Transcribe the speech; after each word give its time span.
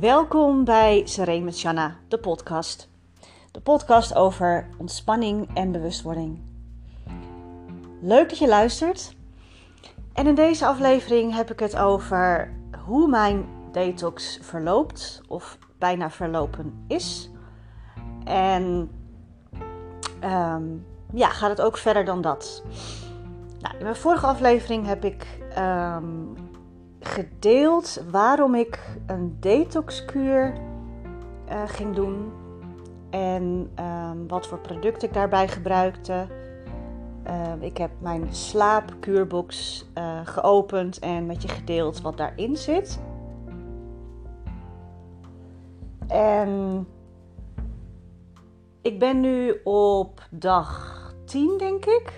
Welkom 0.00 0.64
bij 0.64 1.02
Sereen 1.04 1.44
met 1.44 1.58
Shanna, 1.58 1.96
de 2.08 2.18
podcast. 2.18 2.88
De 3.50 3.60
podcast 3.60 4.14
over 4.14 4.68
ontspanning 4.78 5.50
en 5.54 5.72
bewustwording. 5.72 6.40
Leuk 8.00 8.28
dat 8.28 8.38
je 8.38 8.48
luistert. 8.48 9.16
En 10.12 10.26
in 10.26 10.34
deze 10.34 10.66
aflevering 10.66 11.34
heb 11.34 11.50
ik 11.50 11.60
het 11.60 11.76
over 11.76 12.52
hoe 12.84 13.08
mijn 13.08 13.48
detox 13.72 14.38
verloopt 14.42 15.22
of 15.28 15.58
bijna 15.78 16.10
verlopen 16.10 16.84
is. 16.88 17.30
En 18.24 18.90
ehm, 20.20 20.64
ja, 21.12 21.28
gaat 21.28 21.50
het 21.50 21.60
ook 21.60 21.76
verder 21.76 22.04
dan 22.04 22.20
dat? 22.20 22.62
Nou, 23.60 23.76
in 23.76 23.82
mijn 23.82 23.96
vorige 23.96 24.26
aflevering 24.26 24.86
heb 24.86 25.04
ik 25.04 25.26
ehm, 25.54 26.04
gedeeld 27.10 28.02
waarom 28.10 28.54
ik 28.54 28.78
een 29.06 29.36
detoxkuur 29.40 30.52
uh, 31.48 31.62
ging 31.66 31.94
doen 31.94 32.32
en 33.10 33.70
ehm, 33.74 34.26
wat 34.26 34.46
voor 34.46 34.58
producten 34.58 35.08
ik 35.08 35.14
daarbij 35.14 35.48
gebruikte. 35.48 36.26
Ehm, 37.22 37.60
ik 37.60 37.76
heb 37.76 37.90
mijn 37.98 38.34
slaapkuurbox 38.34 39.84
uh, 39.98 40.20
geopend 40.24 40.98
en 40.98 41.26
met 41.26 41.42
je 41.42 41.48
gedeeld 41.48 42.00
wat 42.00 42.16
daarin 42.16 42.56
zit. 42.56 43.00
En 46.08 46.86
ik 48.82 48.98
ben 48.98 49.20
nu 49.20 49.60
op 49.64 50.28
dag 50.30 50.98
10, 51.24 51.58
denk 51.58 51.84
ik. 51.84 52.12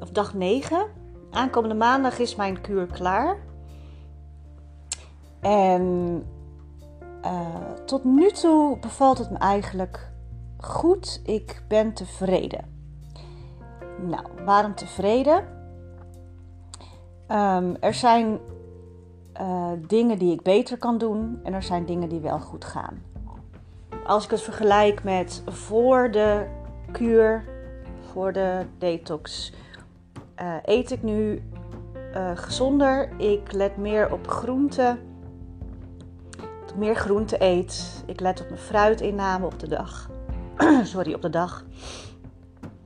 Of 0.00 0.10
dag 0.10 0.34
9. 0.34 0.95
Aankomende 1.36 1.74
maandag 1.74 2.18
is 2.18 2.36
mijn 2.36 2.60
kuur 2.60 2.86
klaar. 2.86 3.36
En 5.40 5.82
uh, 7.24 7.70
tot 7.84 8.04
nu 8.04 8.30
toe 8.30 8.78
bevalt 8.78 9.18
het 9.18 9.30
me 9.30 9.38
eigenlijk 9.38 10.10
goed. 10.58 11.20
Ik 11.24 11.62
ben 11.68 11.92
tevreden. 11.92 12.64
Nou, 14.06 14.24
waarom 14.44 14.74
tevreden? 14.74 15.44
Um, 17.28 17.76
er 17.80 17.94
zijn 17.94 18.38
uh, 19.40 19.70
dingen 19.86 20.18
die 20.18 20.32
ik 20.32 20.42
beter 20.42 20.78
kan 20.78 20.98
doen 20.98 21.40
en 21.42 21.52
er 21.52 21.62
zijn 21.62 21.86
dingen 21.86 22.08
die 22.08 22.20
wel 22.20 22.40
goed 22.40 22.64
gaan. 22.64 23.02
Als 24.06 24.24
ik 24.24 24.30
het 24.30 24.42
vergelijk 24.42 25.04
met 25.04 25.42
voor 25.46 26.10
de 26.10 26.46
kuur, 26.92 27.44
voor 28.12 28.32
de 28.32 28.66
detox, 28.78 29.52
uh, 30.42 30.54
eet 30.64 30.90
ik 30.90 31.02
nu 31.02 31.42
uh, 32.14 32.30
gezonder. 32.34 33.08
Ik 33.18 33.52
let 33.52 33.76
meer 33.76 34.12
op 34.12 34.28
groenten. 34.28 34.98
Ik 36.66 36.76
meer 36.76 36.96
groente 36.96 37.42
eet. 37.42 38.04
Ik 38.06 38.20
let 38.20 38.40
op 38.40 38.48
mijn 38.48 38.60
fruitinname 38.60 39.46
op 39.46 39.58
de 39.58 39.68
dag. 39.68 40.10
Sorry, 40.82 41.14
op 41.14 41.22
de 41.22 41.30
dag. 41.30 41.64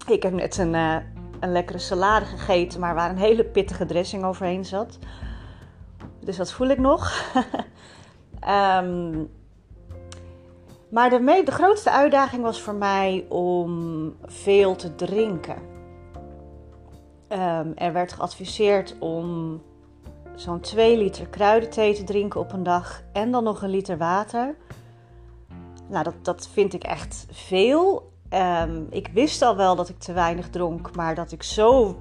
Ik 0.06 0.22
heb 0.22 0.32
net 0.32 0.58
een, 0.58 0.74
uh, 0.74 0.96
een 1.40 1.52
lekkere 1.52 1.78
salade 1.78 2.24
gegeten, 2.24 2.80
maar 2.80 2.94
waar 2.94 3.10
een 3.10 3.18
hele 3.18 3.44
pittige 3.44 3.86
dressing 3.86 4.24
overheen 4.24 4.64
zat. 4.64 4.98
Dus 6.20 6.36
dat 6.36 6.52
voel 6.52 6.68
ik 6.68 6.78
nog. 6.78 7.32
um, 8.48 9.30
maar 10.90 11.10
de, 11.10 11.42
de 11.44 11.52
grootste 11.52 11.90
uitdaging 11.90 12.42
was 12.42 12.60
voor 12.60 12.74
mij 12.74 13.26
om 13.28 14.14
veel 14.24 14.76
te 14.76 14.94
drinken. 14.94 15.79
Um, 17.32 17.72
er 17.76 17.92
werd 17.92 18.12
geadviseerd 18.12 18.96
om 18.98 19.60
zo'n 20.34 20.60
2 20.60 20.96
liter 20.98 21.28
kruidenthee 21.28 21.94
te 21.94 22.04
drinken 22.04 22.40
op 22.40 22.52
een 22.52 22.62
dag 22.62 23.02
en 23.12 23.30
dan 23.30 23.44
nog 23.44 23.62
een 23.62 23.70
liter 23.70 23.98
water. 23.98 24.56
Nou, 25.88 26.04
dat, 26.04 26.14
dat 26.22 26.48
vind 26.52 26.74
ik 26.74 26.84
echt 26.84 27.26
veel. 27.30 28.12
Um, 28.30 28.86
ik 28.90 29.08
wist 29.12 29.42
al 29.42 29.56
wel 29.56 29.76
dat 29.76 29.88
ik 29.88 29.98
te 29.98 30.12
weinig 30.12 30.50
dronk, 30.50 30.96
maar 30.96 31.14
dat 31.14 31.32
ik 31.32 31.42
zo 31.42 32.00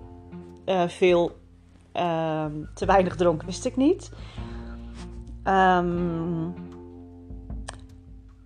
uh, 0.66 0.88
veel 0.88 1.32
um, 1.94 2.70
te 2.74 2.86
weinig 2.86 3.16
dronk, 3.16 3.44
wist 3.44 3.66
ik 3.66 3.76
niet. 3.76 4.12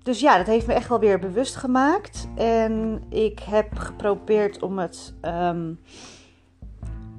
Dus 0.03 0.19
ja, 0.19 0.37
dat 0.37 0.47
heeft 0.47 0.67
me 0.67 0.73
echt 0.73 0.89
wel 0.89 0.99
weer 0.99 1.19
bewust 1.19 1.55
gemaakt. 1.55 2.27
En 2.35 3.03
ik 3.09 3.39
heb 3.39 3.77
geprobeerd 3.77 4.61
om 4.61 4.79
het. 4.79 5.13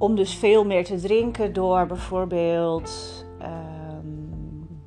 Om 0.04 0.14
dus 0.14 0.34
veel 0.34 0.64
meer 0.64 0.84
te 0.84 1.00
drinken 1.00 1.52
door 1.52 1.86
bijvoorbeeld. 1.86 3.24
Um, 3.42 4.82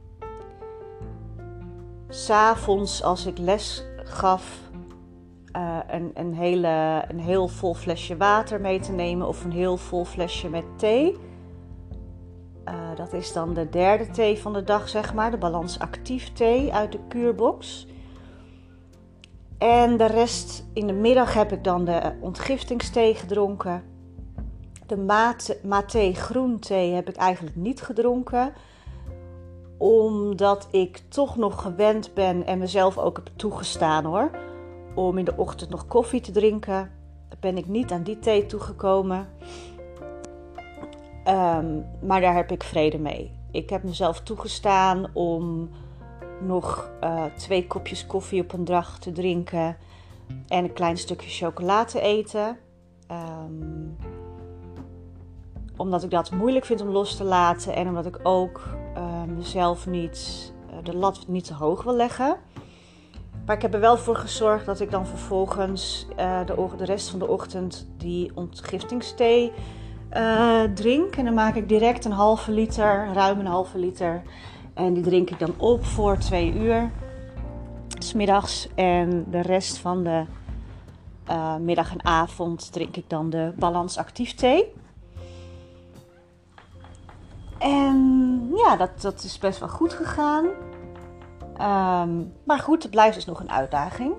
S'avonds 2.09 3.03
als 3.03 3.25
ik 3.25 3.37
les 3.37 3.83
gaf. 4.03 4.59
Uh, 5.55 5.77
een, 5.87 6.11
een, 6.13 6.33
hele, 6.33 7.03
een 7.07 7.19
heel 7.19 7.47
vol 7.47 7.73
flesje 7.73 8.17
water 8.17 8.61
mee 8.61 8.79
te 8.79 8.91
nemen 8.91 9.27
of 9.27 9.43
een 9.43 9.51
heel 9.51 9.77
vol 9.77 10.05
flesje 10.05 10.49
met 10.49 10.65
thee. 10.75 11.17
Uh, 12.65 12.95
dat 12.95 13.13
is 13.13 13.33
dan 13.33 13.53
de 13.53 13.69
derde 13.69 14.09
thee 14.09 14.37
van 14.37 14.53
de 14.53 14.63
dag, 14.63 14.89
zeg 14.89 15.13
maar. 15.13 15.31
De 15.31 15.37
balans 15.37 15.79
actief 15.79 16.33
thee 16.33 16.73
uit 16.73 16.91
de 16.91 16.99
kuurbox. 17.07 17.87
En 19.57 19.97
de 19.97 20.05
rest 20.05 20.65
in 20.73 20.87
de 20.87 20.93
middag 20.93 21.33
heb 21.33 21.51
ik 21.51 21.63
dan 21.63 21.85
de 21.85 22.13
ontgiftingsthee 22.21 23.15
gedronken. 23.15 23.95
De 24.87 24.97
mate, 24.97 25.59
mate 25.63 26.13
groenthee 26.13 26.93
heb 26.93 27.09
ik 27.09 27.15
eigenlijk 27.15 27.55
niet 27.55 27.81
gedronken. 27.81 28.53
Omdat 29.77 30.67
ik 30.71 31.01
toch 31.07 31.37
nog 31.37 31.61
gewend 31.61 32.13
ben 32.13 32.45
en 32.45 32.59
mezelf 32.59 32.97
ook 32.97 33.17
heb 33.17 33.29
toegestaan 33.35 34.05
hoor. 34.05 34.31
Om 34.95 35.17
in 35.17 35.25
de 35.25 35.37
ochtend 35.37 35.69
nog 35.69 35.87
koffie 35.87 36.21
te 36.21 36.31
drinken. 36.31 36.91
Ben 37.39 37.57
ik 37.57 37.67
niet 37.67 37.91
aan 37.91 38.03
die 38.03 38.19
thee 38.19 38.45
toegekomen. 38.45 39.27
Um, 41.27 41.85
maar 42.01 42.21
daar 42.21 42.35
heb 42.35 42.51
ik 42.51 42.63
vrede 42.63 42.97
mee. 42.97 43.31
Ik 43.51 43.69
heb 43.69 43.83
mezelf 43.83 44.21
toegestaan 44.21 45.05
om 45.13 45.69
nog 46.41 46.89
uh, 47.03 47.23
twee 47.37 47.67
kopjes 47.67 48.05
koffie 48.05 48.41
op 48.41 48.53
een 48.53 48.65
dag 48.65 48.99
te 48.99 49.11
drinken 49.11 49.77
en 50.47 50.63
een 50.63 50.73
klein 50.73 50.97
stukje 50.97 51.29
chocola 51.29 51.85
te 51.85 52.01
eten. 52.01 52.57
Um, 53.11 53.97
omdat 55.77 56.03
ik 56.03 56.09
dat 56.09 56.31
moeilijk 56.31 56.65
vind 56.65 56.81
om 56.81 56.89
los 56.89 57.15
te 57.15 57.23
laten 57.23 57.75
en 57.75 57.87
omdat 57.87 58.05
ik 58.05 58.19
ook 58.23 58.61
uh, 58.97 59.23
mezelf 59.35 59.87
niet 59.87 60.53
uh, 60.69 60.75
de 60.83 60.95
lat 60.95 61.25
niet 61.27 61.45
te 61.45 61.53
hoog 61.53 61.83
wil 61.83 61.95
leggen. 61.95 62.37
Maar 63.45 63.55
ik 63.55 63.61
heb 63.61 63.73
er 63.73 63.79
wel 63.79 63.97
voor 63.97 64.15
gezorgd 64.15 64.65
dat 64.65 64.79
ik 64.79 64.91
dan 64.91 65.07
vervolgens 65.07 66.07
de, 66.45 66.67
de 66.77 66.85
rest 66.85 67.09
van 67.09 67.19
de 67.19 67.27
ochtend 67.27 67.87
die 67.97 68.31
ontgiftingsthee 68.35 69.51
uh, 70.13 70.63
drink. 70.63 71.15
En 71.15 71.25
dan 71.25 71.33
maak 71.33 71.55
ik 71.55 71.69
direct 71.69 72.05
een 72.05 72.11
halve 72.11 72.51
liter, 72.51 73.09
ruim 73.13 73.39
een 73.39 73.45
halve 73.45 73.77
liter. 73.77 74.21
En 74.73 74.93
die 74.93 75.03
drink 75.03 75.29
ik 75.29 75.39
dan 75.39 75.53
op 75.57 75.85
voor 75.85 76.17
twee 76.17 76.53
uur. 76.53 76.91
Smiddags. 77.99 78.67
En 78.75 79.25
de 79.29 79.41
rest 79.41 79.77
van 79.77 80.03
de 80.03 80.25
middag 81.59 81.91
en 81.91 82.05
avond 82.05 82.71
drink 82.71 82.95
ik 82.95 83.09
dan 83.09 83.29
de 83.29 83.53
Balans 83.55 83.97
Actief 83.97 84.33
thee. 84.33 84.73
En 87.59 88.49
ja, 88.55 88.75
dat, 88.75 89.01
dat 89.01 89.23
is 89.23 89.37
best 89.37 89.59
wel 89.59 89.69
goed 89.69 89.93
gegaan. 89.93 90.45
Um, 91.61 92.33
maar 92.43 92.59
goed, 92.59 92.83
het 92.83 92.91
blijft 92.91 93.15
dus 93.15 93.25
nog 93.25 93.39
een 93.39 93.51
uitdaging. 93.51 94.13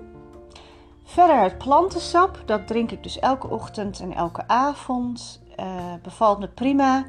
Verder 1.03 1.41
het 1.41 1.57
plantensap, 1.57 2.41
dat 2.45 2.67
drink 2.67 2.91
ik 2.91 3.03
dus 3.03 3.19
elke 3.19 3.47
ochtend 3.47 3.99
en 3.99 4.13
elke 4.13 4.47
avond. 4.47 5.41
Uh, 5.59 5.65
bevalt 6.01 6.39
me 6.39 6.47
prima. 6.47 7.05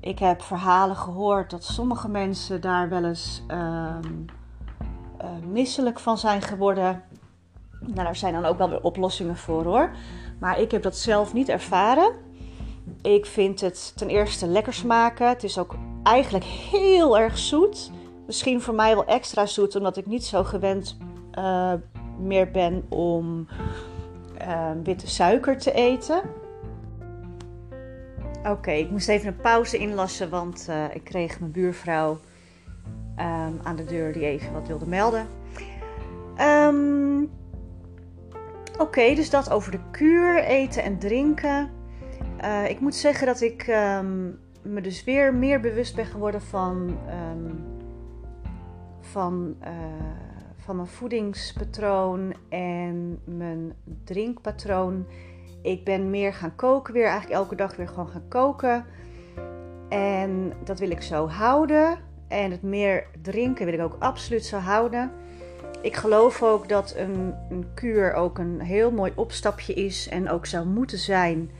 Ik 0.00 0.18
heb 0.18 0.42
verhalen 0.42 0.96
gehoord 0.96 1.50
dat 1.50 1.64
sommige 1.64 2.08
mensen 2.08 2.60
daar 2.60 2.88
wel 2.88 3.04
eens 3.04 3.42
uh, 3.48 3.56
uh, 3.56 5.28
misselijk 5.46 5.98
van 5.98 6.18
zijn 6.18 6.42
geworden. 6.42 7.02
Nou, 7.80 7.94
daar 7.94 8.16
zijn 8.16 8.32
dan 8.32 8.44
ook 8.44 8.58
wel 8.58 8.68
weer 8.70 8.82
oplossingen 8.82 9.36
voor 9.36 9.64
hoor. 9.64 9.90
Maar 10.38 10.58
ik 10.58 10.70
heb 10.70 10.82
dat 10.82 10.96
zelf 10.96 11.32
niet 11.32 11.48
ervaren. 11.48 12.12
Ik 13.02 13.26
vind 13.26 13.60
het 13.60 13.92
ten 13.96 14.08
eerste 14.08 14.46
lekker 14.46 14.72
smaken. 14.72 15.28
Het 15.28 15.44
is 15.44 15.58
ook 15.58 15.74
eigenlijk 16.02 16.44
heel 16.44 17.18
erg 17.18 17.38
zoet. 17.38 17.90
Misschien 18.26 18.60
voor 18.60 18.74
mij 18.74 18.94
wel 18.94 19.04
extra 19.04 19.46
zoet, 19.46 19.76
omdat 19.76 19.96
ik 19.96 20.06
niet 20.06 20.24
zo 20.24 20.44
gewend 20.44 20.96
uh, 21.38 21.72
meer 22.18 22.50
ben 22.50 22.84
om 22.88 23.48
witte 24.82 25.08
suiker 25.08 25.58
te 25.58 25.72
eten. 25.72 26.22
Oké, 28.48 28.70
ik 28.70 28.90
moest 28.90 29.08
even 29.08 29.28
een 29.28 29.36
pauze 29.36 29.78
inlassen, 29.78 30.30
want 30.30 30.66
uh, 30.70 30.84
ik 30.94 31.04
kreeg 31.04 31.40
mijn 31.40 31.52
buurvrouw 31.52 32.10
um, 33.18 33.60
aan 33.62 33.76
de 33.76 33.84
deur 33.84 34.12
die 34.12 34.26
even 34.26 34.52
wat 34.52 34.66
wilde 34.66 34.86
melden. 34.86 35.26
Um, 36.40 37.30
Oké, 38.78 39.14
dus 39.14 39.30
dat 39.30 39.50
over 39.50 39.70
de 39.70 39.80
kuur, 39.90 40.44
eten 40.44 40.82
en 40.82 40.98
drinken. 40.98 41.70
Uh, 42.44 42.68
ik 42.68 42.80
moet 42.80 42.94
zeggen 42.94 43.26
dat 43.26 43.40
ik 43.40 43.66
um, 43.66 44.38
me 44.62 44.80
dus 44.80 45.04
weer 45.04 45.34
meer 45.34 45.60
bewust 45.60 45.96
ben 45.96 46.06
geworden 46.06 46.42
van 46.42 46.98
van, 49.00 49.56
uh, 49.62 49.68
van 50.56 50.76
mijn 50.76 50.88
voedingspatroon 50.88 52.34
en 52.48 53.20
mijn 53.24 53.72
drinkpatroon. 54.04 55.06
Ik 55.62 55.84
ben 55.84 56.10
meer 56.10 56.34
gaan 56.34 56.56
koken 56.56 56.94
weer, 56.94 57.06
eigenlijk 57.06 57.34
elke 57.34 57.54
dag 57.54 57.76
weer 57.76 57.88
gewoon 57.88 58.08
gaan 58.08 58.28
koken. 58.28 58.84
En 59.88 60.52
dat 60.64 60.78
wil 60.78 60.90
ik 60.90 61.02
zo 61.02 61.28
houden. 61.28 61.98
En 62.28 62.50
het 62.50 62.62
meer 62.62 63.06
drinken 63.22 63.64
wil 63.64 63.74
ik 63.74 63.80
ook 63.80 63.96
absoluut 63.98 64.44
zo 64.44 64.56
houden. 64.56 65.10
Ik 65.82 65.96
geloof 65.96 66.42
ook 66.42 66.68
dat 66.68 66.94
een, 66.96 67.34
een 67.50 67.66
kuur 67.74 68.12
ook 68.12 68.38
een 68.38 68.60
heel 68.60 68.90
mooi 68.90 69.12
opstapje 69.14 69.74
is 69.74 70.08
en 70.08 70.30
ook 70.30 70.46
zou 70.46 70.66
moeten 70.66 70.98
zijn 70.98 71.50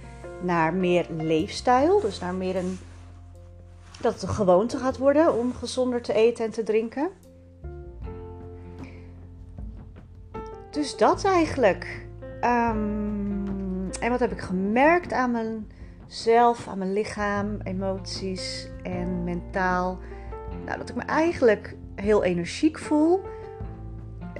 naar 0.43 0.75
meer 0.75 1.07
leefstijl. 1.17 2.01
Dus 2.01 2.19
naar 2.19 2.35
meer 2.35 2.57
een. 2.57 2.79
dat 4.01 4.13
het 4.13 4.23
een 4.23 4.29
gewoonte 4.29 4.79
gaat 4.79 4.99
worden 4.99 5.39
om 5.39 5.55
gezonder 5.55 6.03
te 6.03 6.13
eten 6.13 6.45
en 6.45 6.51
te 6.51 6.63
drinken. 6.63 7.11
Dus 10.71 10.97
dat 10.97 11.25
eigenlijk. 11.25 12.07
Um, 12.45 13.91
en 14.01 14.11
wat 14.11 14.21
heb 14.21 14.33
ik 14.33 14.41
gemerkt 14.41 15.13
aan 15.13 15.67
mezelf, 16.07 16.69
aan 16.69 16.79
mijn 16.79 16.93
lichaam, 16.93 17.61
emoties 17.63 18.69
en 18.83 19.25
mentaal? 19.25 19.99
Nou, 20.65 20.79
dat 20.79 20.89
ik 20.89 20.95
me 20.95 21.03
eigenlijk 21.03 21.77
heel 21.95 22.25
energiek 22.25 22.79
voel. 22.79 23.21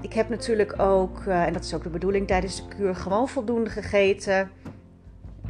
Ik 0.01 0.13
heb 0.13 0.29
natuurlijk 0.29 0.79
ook, 0.79 1.25
uh, 1.29 1.47
en 1.47 1.53
dat 1.53 1.65
is 1.65 1.75
ook 1.75 1.83
de 1.83 1.89
bedoeling 1.91 2.27
tijdens 2.27 2.57
de 2.57 2.77
kuur, 2.77 2.95
gewoon 2.95 3.29
voldoende 3.29 3.71
gegeten. 3.71 4.51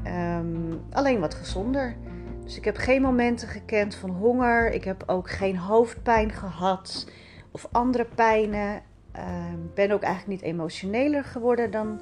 Um, 0.06 0.81
alleen 0.93 1.20
wat 1.20 1.35
gezonder. 1.35 1.97
Dus 2.44 2.56
ik 2.56 2.64
heb 2.64 2.76
geen 2.76 3.02
momenten 3.02 3.49
gekend 3.49 3.94
van 3.94 4.11
honger. 4.11 4.73
Ik 4.73 4.85
heb 4.85 5.02
ook 5.06 5.31
geen 5.31 5.56
hoofdpijn 5.56 6.32
gehad 6.32 7.06
of 7.50 7.69
andere 7.73 8.05
pijnen. 8.14 8.82
Um, 9.17 9.70
ben 9.75 9.91
ook 9.91 10.02
eigenlijk 10.02 10.43
niet 10.43 10.52
emotioneler 10.52 11.25
geworden 11.25 11.70
dan, 11.70 12.00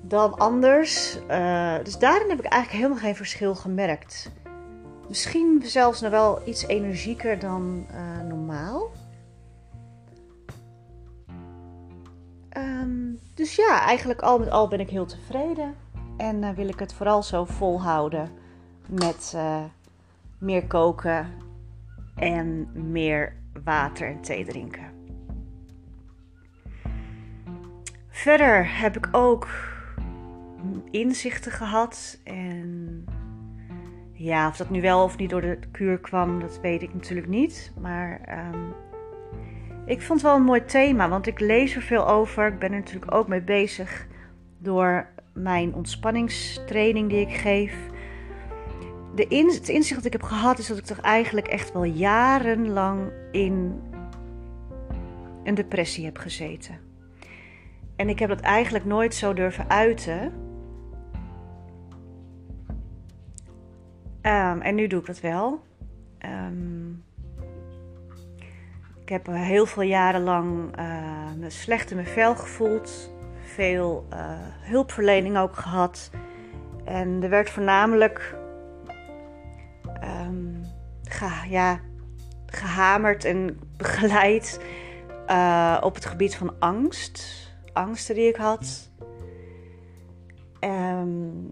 dan 0.00 0.34
anders. 0.34 1.18
Uh, 1.30 1.74
dus 1.82 1.98
daarin 1.98 2.28
heb 2.28 2.38
ik 2.38 2.44
eigenlijk 2.44 2.82
helemaal 2.82 3.04
geen 3.04 3.16
verschil 3.16 3.54
gemerkt. 3.54 4.30
Misschien 5.08 5.62
zelfs 5.64 6.00
nog 6.00 6.10
wel 6.10 6.40
iets 6.44 6.66
energieker 6.66 7.38
dan 7.38 7.86
uh, 7.90 8.28
normaal. 8.28 8.90
Um, 12.56 13.18
dus 13.34 13.54
ja, 13.54 13.80
eigenlijk 13.80 14.20
al 14.20 14.38
met 14.38 14.50
al 14.50 14.68
ben 14.68 14.80
ik 14.80 14.90
heel 14.90 15.06
tevreden. 15.06 15.74
En 16.20 16.42
uh, 16.42 16.50
wil 16.50 16.68
ik 16.68 16.78
het 16.78 16.94
vooral 16.94 17.22
zo 17.22 17.44
volhouden 17.44 18.30
met 18.86 19.32
uh, 19.36 19.64
meer 20.38 20.66
koken 20.66 21.28
en 22.14 22.68
meer 22.90 23.36
water 23.64 24.08
en 24.08 24.20
thee 24.20 24.44
drinken. 24.44 24.84
Verder 28.08 28.78
heb 28.80 28.96
ik 28.96 29.08
ook 29.12 29.48
inzichten 30.90 31.52
gehad. 31.52 32.20
En 32.24 33.04
ja, 34.12 34.48
of 34.48 34.56
dat 34.56 34.70
nu 34.70 34.80
wel 34.80 35.04
of 35.04 35.16
niet 35.16 35.30
door 35.30 35.40
de 35.40 35.58
kuur 35.70 35.98
kwam, 35.98 36.40
dat 36.40 36.60
weet 36.60 36.82
ik 36.82 36.94
natuurlijk 36.94 37.28
niet. 37.28 37.72
Maar 37.80 38.20
um, 38.54 38.74
ik 39.86 40.02
vond 40.02 40.20
het 40.20 40.30
wel 40.30 40.38
een 40.38 40.44
mooi 40.44 40.64
thema, 40.64 41.08
want 41.08 41.26
ik 41.26 41.40
lees 41.40 41.76
er 41.76 41.82
veel 41.82 42.08
over. 42.08 42.46
Ik 42.46 42.58
ben 42.58 42.72
er 42.72 42.78
natuurlijk 42.78 43.14
ook 43.14 43.28
mee 43.28 43.42
bezig 43.42 44.06
door 44.58 45.08
mijn 45.32 45.74
ontspanningstraining 45.74 47.08
die 47.08 47.20
ik 47.20 47.34
geef. 47.34 47.74
De 49.14 49.26
in, 49.26 49.48
het 49.48 49.68
inzicht 49.68 49.94
dat 49.94 50.04
ik 50.04 50.12
heb 50.12 50.22
gehad 50.22 50.58
is 50.58 50.66
dat 50.66 50.78
ik 50.78 50.84
toch 50.84 51.00
eigenlijk 51.00 51.48
echt 51.48 51.72
wel 51.72 51.84
jarenlang 51.84 53.12
in 53.32 53.82
een 55.44 55.54
depressie 55.54 56.04
heb 56.04 56.18
gezeten. 56.18 56.78
En 57.96 58.08
ik 58.08 58.18
heb 58.18 58.28
dat 58.28 58.40
eigenlijk 58.40 58.84
nooit 58.84 59.14
zo 59.14 59.32
durven 59.32 59.70
uiten. 59.70 60.32
Um, 64.22 64.60
en 64.60 64.74
nu 64.74 64.86
doe 64.86 65.00
ik 65.00 65.06
dat 65.06 65.20
wel. 65.20 65.62
Um, 66.18 67.04
ik 69.00 69.08
heb 69.08 69.26
heel 69.26 69.66
veel 69.66 69.82
jaren 69.82 70.22
lang 70.22 70.78
uh, 70.78 71.32
me 71.38 71.50
slecht 71.50 71.90
in 71.90 71.96
mijn 71.96 72.08
vel 72.08 72.36
gevoeld 72.36 73.12
veel 73.54 74.06
uh, 74.12 74.18
hulpverlening 74.60 75.38
ook 75.38 75.56
gehad. 75.56 76.10
En 76.84 77.22
er 77.22 77.28
werd 77.28 77.50
voornamelijk 77.50 78.36
um, 80.04 80.62
ja, 81.48 81.80
gehamerd 82.46 83.24
en 83.24 83.58
begeleid 83.76 84.60
uh, 85.30 85.78
op 85.80 85.94
het 85.94 86.04
gebied 86.04 86.36
van 86.36 86.54
angst. 86.58 87.48
Angsten 87.72 88.14
die 88.14 88.28
ik 88.28 88.36
had. 88.36 88.90
Um, 90.60 91.48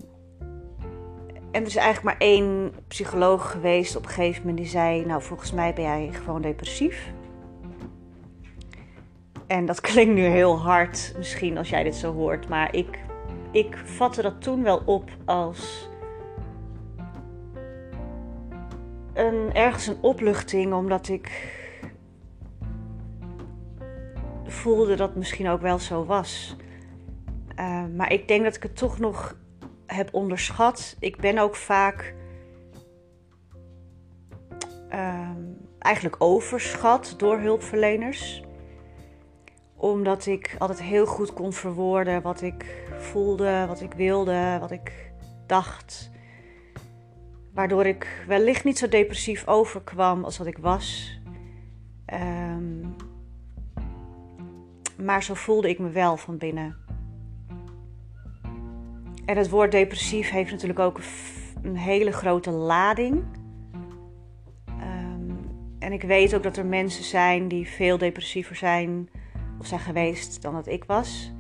en 1.50 1.61
er 1.61 1.67
is 1.67 1.77
eigenlijk 1.77 2.05
maar 2.05 2.29
één 2.29 2.73
psycholoog 2.89 3.50
geweest 3.50 3.97
op 3.97 4.03
een 4.03 4.09
gegeven 4.11 4.41
moment 4.41 4.59
die 4.59 4.67
zei: 4.67 5.06
Nou, 5.06 5.23
volgens 5.23 5.53
mij 5.53 5.75
ben 5.75 5.85
jij 5.85 6.11
gewoon 6.12 6.43
depressief. 6.43 7.12
En 9.49 9.67
dat 9.67 9.81
klinkt 9.91 10.15
nu 10.15 10.25
heel 10.25 10.59
hard, 10.59 11.15
misschien 11.17 11.59
als 11.59 11.69
jij 11.69 11.83
dit 11.83 11.95
zo 11.95 12.12
hoort, 12.12 12.49
maar 12.49 12.75
ik, 12.75 12.99
ik 13.53 13.77
vatte 13.85 14.23
dat 14.23 14.43
toen 14.43 14.62
wel 14.62 14.83
op 14.85 15.11
als 15.25 15.89
een, 19.15 19.53
ergens 19.53 19.87
een 19.87 19.99
opluchting, 20.00 20.73
omdat 20.73 21.09
ik 21.09 21.56
voelde 24.45 24.95
dat 24.97 25.09
het 25.09 25.19
misschien 25.19 25.49
ook 25.49 25.61
wel 25.61 25.79
zo 25.79 26.05
was. 26.05 26.56
Uh, 27.59 27.85
maar 27.97 28.12
ik 28.12 28.29
denk 28.29 28.45
dat 28.45 28.56
ik 28.56 28.62
het 28.62 28.77
toch 28.77 28.99
nog 28.99 29.37
heb 29.87 30.09
onderschat. 30.15 30.97
Ik 30.99 31.17
ben 31.17 31.39
ook 31.39 31.56
vaak 31.56 32.15
uh, 34.93 35.31
eigenlijk 35.79 36.17
overschat 36.19 37.15
door 37.17 37.39
hulpverleners 37.39 38.43
omdat 39.78 40.26
ik 40.26 40.56
altijd 40.58 40.82
heel 40.82 41.06
goed 41.06 41.32
kon 41.32 41.52
verwoorden 41.52 42.22
wat 42.22 42.42
ik 42.42 42.86
voelde, 42.98 43.64
wat 43.69 43.80
ik 43.80 43.92
wilde, 43.92 44.56
wat 44.60 44.70
ik 44.70 45.12
dacht. 45.46 46.10
Waardoor 47.54 47.86
ik 47.86 48.25
wellicht 48.26 48.64
niet 48.64 48.78
zo 48.78 48.88
depressief 48.88 49.47
overkwam 49.47 50.25
als 50.25 50.38
wat 50.38 50.47
ik 50.47 50.58
was. 50.58 51.18
Um, 52.14 52.97
maar 55.02 55.23
zo 55.23 55.35
voelde 55.35 55.68
ik 55.68 55.78
me 55.78 55.88
wel 55.88 56.16
van 56.16 56.38
binnen. 56.38 56.76
En 59.25 59.37
het 59.37 59.49
woord 59.49 59.73
depressief 59.73 60.30
heeft 60.30 60.50
natuurlijk 60.50 60.78
ook 60.78 61.00
een 61.62 61.76
hele 61.76 62.12
grote 62.12 62.50
lading. 62.50 63.25
Um, 64.66 65.38
en 65.78 65.92
ik 65.92 66.02
weet 66.02 66.35
ook 66.35 66.42
dat 66.42 66.56
er 66.56 66.66
mensen 66.66 67.04
zijn 67.04 67.49
die 67.49 67.68
veel 67.68 67.99
depressiever 67.99 68.56
zijn 68.56 69.08
of 69.59 69.67
zijn 69.67 69.81
geweest 69.81 70.43
dan 70.43 70.55
dat 70.55 70.67
ik 70.67 70.85
was. 70.85 71.33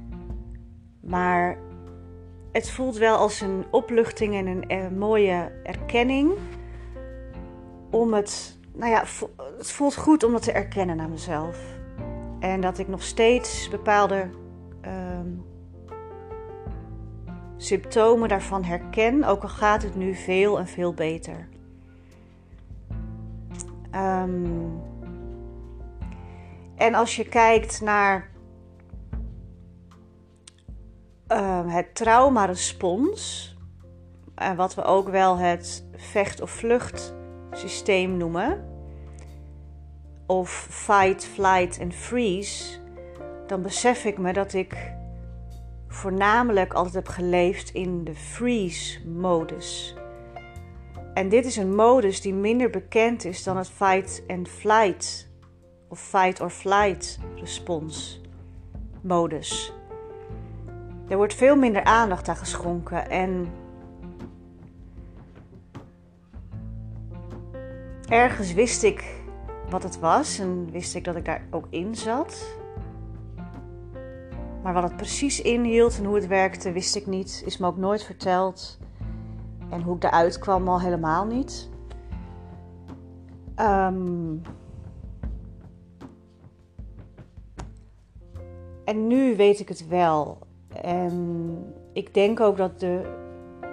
Maar 1.00 1.58
het 2.52 2.70
voelt 2.70 2.96
wel 2.96 3.16
als 3.16 3.40
een 3.40 3.64
opluchting 3.70 4.34
en 4.34 4.46
een, 4.46 4.64
een 4.66 4.98
mooie 4.98 5.52
erkenning. 5.62 6.32
Om 7.90 8.14
het, 8.14 8.58
nou 8.74 8.90
ja, 8.90 9.04
het 9.56 9.72
voelt 9.72 9.96
goed 9.96 10.24
om 10.24 10.32
dat 10.32 10.42
te 10.42 10.52
erkennen 10.52 10.96
naar 10.96 11.08
mezelf. 11.08 11.58
En 12.40 12.60
dat 12.60 12.78
ik 12.78 12.88
nog 12.88 13.02
steeds 13.02 13.68
bepaalde 13.68 14.30
um, 15.20 15.44
symptomen 17.56 18.28
daarvan 18.28 18.64
herken, 18.64 19.24
ook 19.24 19.42
al 19.42 19.48
gaat 19.48 19.82
het 19.82 19.96
nu 19.96 20.14
veel 20.14 20.58
en 20.58 20.66
veel 20.66 20.94
beter. 20.94 21.48
Um, 23.94 24.82
en 26.78 26.94
als 26.94 27.16
je 27.16 27.28
kijkt 27.28 27.80
naar 27.80 28.30
uh, 31.32 31.74
het 31.74 31.94
traumarespons, 31.94 33.56
en 34.34 34.56
wat 34.56 34.74
we 34.74 34.82
ook 34.82 35.08
wel 35.08 35.36
het 35.36 35.84
vecht- 35.96 36.40
of 36.40 36.50
vluchtsysteem 36.50 38.16
noemen, 38.16 38.64
of 40.26 40.50
fight, 40.70 41.24
flight 41.24 41.78
en 41.78 41.92
freeze, 41.92 42.78
dan 43.46 43.62
besef 43.62 44.04
ik 44.04 44.18
me 44.18 44.32
dat 44.32 44.52
ik 44.52 44.92
voornamelijk 45.88 46.72
altijd 46.72 46.94
heb 46.94 47.08
geleefd 47.08 47.70
in 47.70 48.04
de 48.04 48.14
freeze-modus. 48.14 49.96
En 51.14 51.28
dit 51.28 51.44
is 51.44 51.56
een 51.56 51.74
modus 51.74 52.20
die 52.20 52.34
minder 52.34 52.70
bekend 52.70 53.24
is 53.24 53.42
dan 53.42 53.56
het 53.56 53.68
fight 53.68 54.22
and 54.26 54.48
flight 54.48 55.27
of 55.88 56.00
fight 56.00 56.40
or 56.40 56.50
flight 56.50 57.18
respons 57.36 58.20
modus. 59.00 59.72
Er 61.08 61.16
wordt 61.16 61.34
veel 61.34 61.56
minder 61.56 61.84
aandacht 61.84 62.28
aan 62.28 62.36
geschonken 62.36 63.10
en 63.10 63.48
ergens 68.08 68.52
wist 68.52 68.82
ik 68.82 69.16
wat 69.70 69.82
het 69.82 69.98
was 69.98 70.38
en 70.38 70.70
wist 70.70 70.94
ik 70.94 71.04
dat 71.04 71.16
ik 71.16 71.24
daar 71.24 71.42
ook 71.50 71.66
in 71.70 71.94
zat. 71.94 72.56
Maar 74.62 74.72
wat 74.72 74.82
het 74.82 74.96
precies 74.96 75.42
inhield 75.42 75.98
en 75.98 76.04
hoe 76.04 76.14
het 76.14 76.26
werkte, 76.26 76.72
wist 76.72 76.96
ik 76.96 77.06
niet. 77.06 77.42
Is 77.46 77.58
me 77.58 77.66
ook 77.66 77.76
nooit 77.76 78.02
verteld. 78.02 78.78
En 79.70 79.82
hoe 79.82 79.96
ik 79.96 80.04
eruit 80.04 80.38
kwam 80.38 80.68
al 80.68 80.80
helemaal 80.80 81.24
niet. 81.26 81.68
Ehm, 83.54 84.36
en 88.88 89.06
nu 89.06 89.36
weet 89.36 89.60
ik 89.60 89.68
het 89.68 89.88
wel. 89.88 90.38
En 90.82 91.74
ik 91.92 92.14
denk 92.14 92.40
ook 92.40 92.56
dat 92.56 92.80
de 92.80 93.16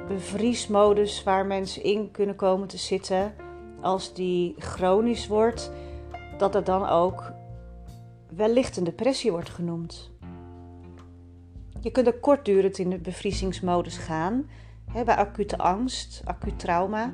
bevriesmodus 0.07 1.24
waar 1.24 1.45
mensen 1.45 1.84
in 1.84 2.12
kunnen 2.12 2.36
komen 2.36 2.67
te 2.67 2.77
zitten, 2.77 3.34
als 3.81 4.13
die 4.13 4.55
chronisch 4.57 5.27
wordt, 5.27 5.72
dat 6.38 6.53
het 6.53 6.65
dan 6.65 6.88
ook 6.88 7.31
wellicht 8.36 8.77
een 8.77 8.84
depressie 8.84 9.31
wordt 9.31 9.50
genoemd. 9.50 10.12
Je 11.81 11.91
kunt 11.91 12.07
ook 12.07 12.22
kortdurend 12.22 12.77
in 12.77 12.89
de 12.89 12.98
bevriezingsmodus 12.98 13.98
gaan, 13.98 14.50
hè, 14.91 15.03
bij 15.03 15.15
acute 15.15 15.57
angst, 15.57 16.22
acuut 16.25 16.60
trauma. 16.60 17.13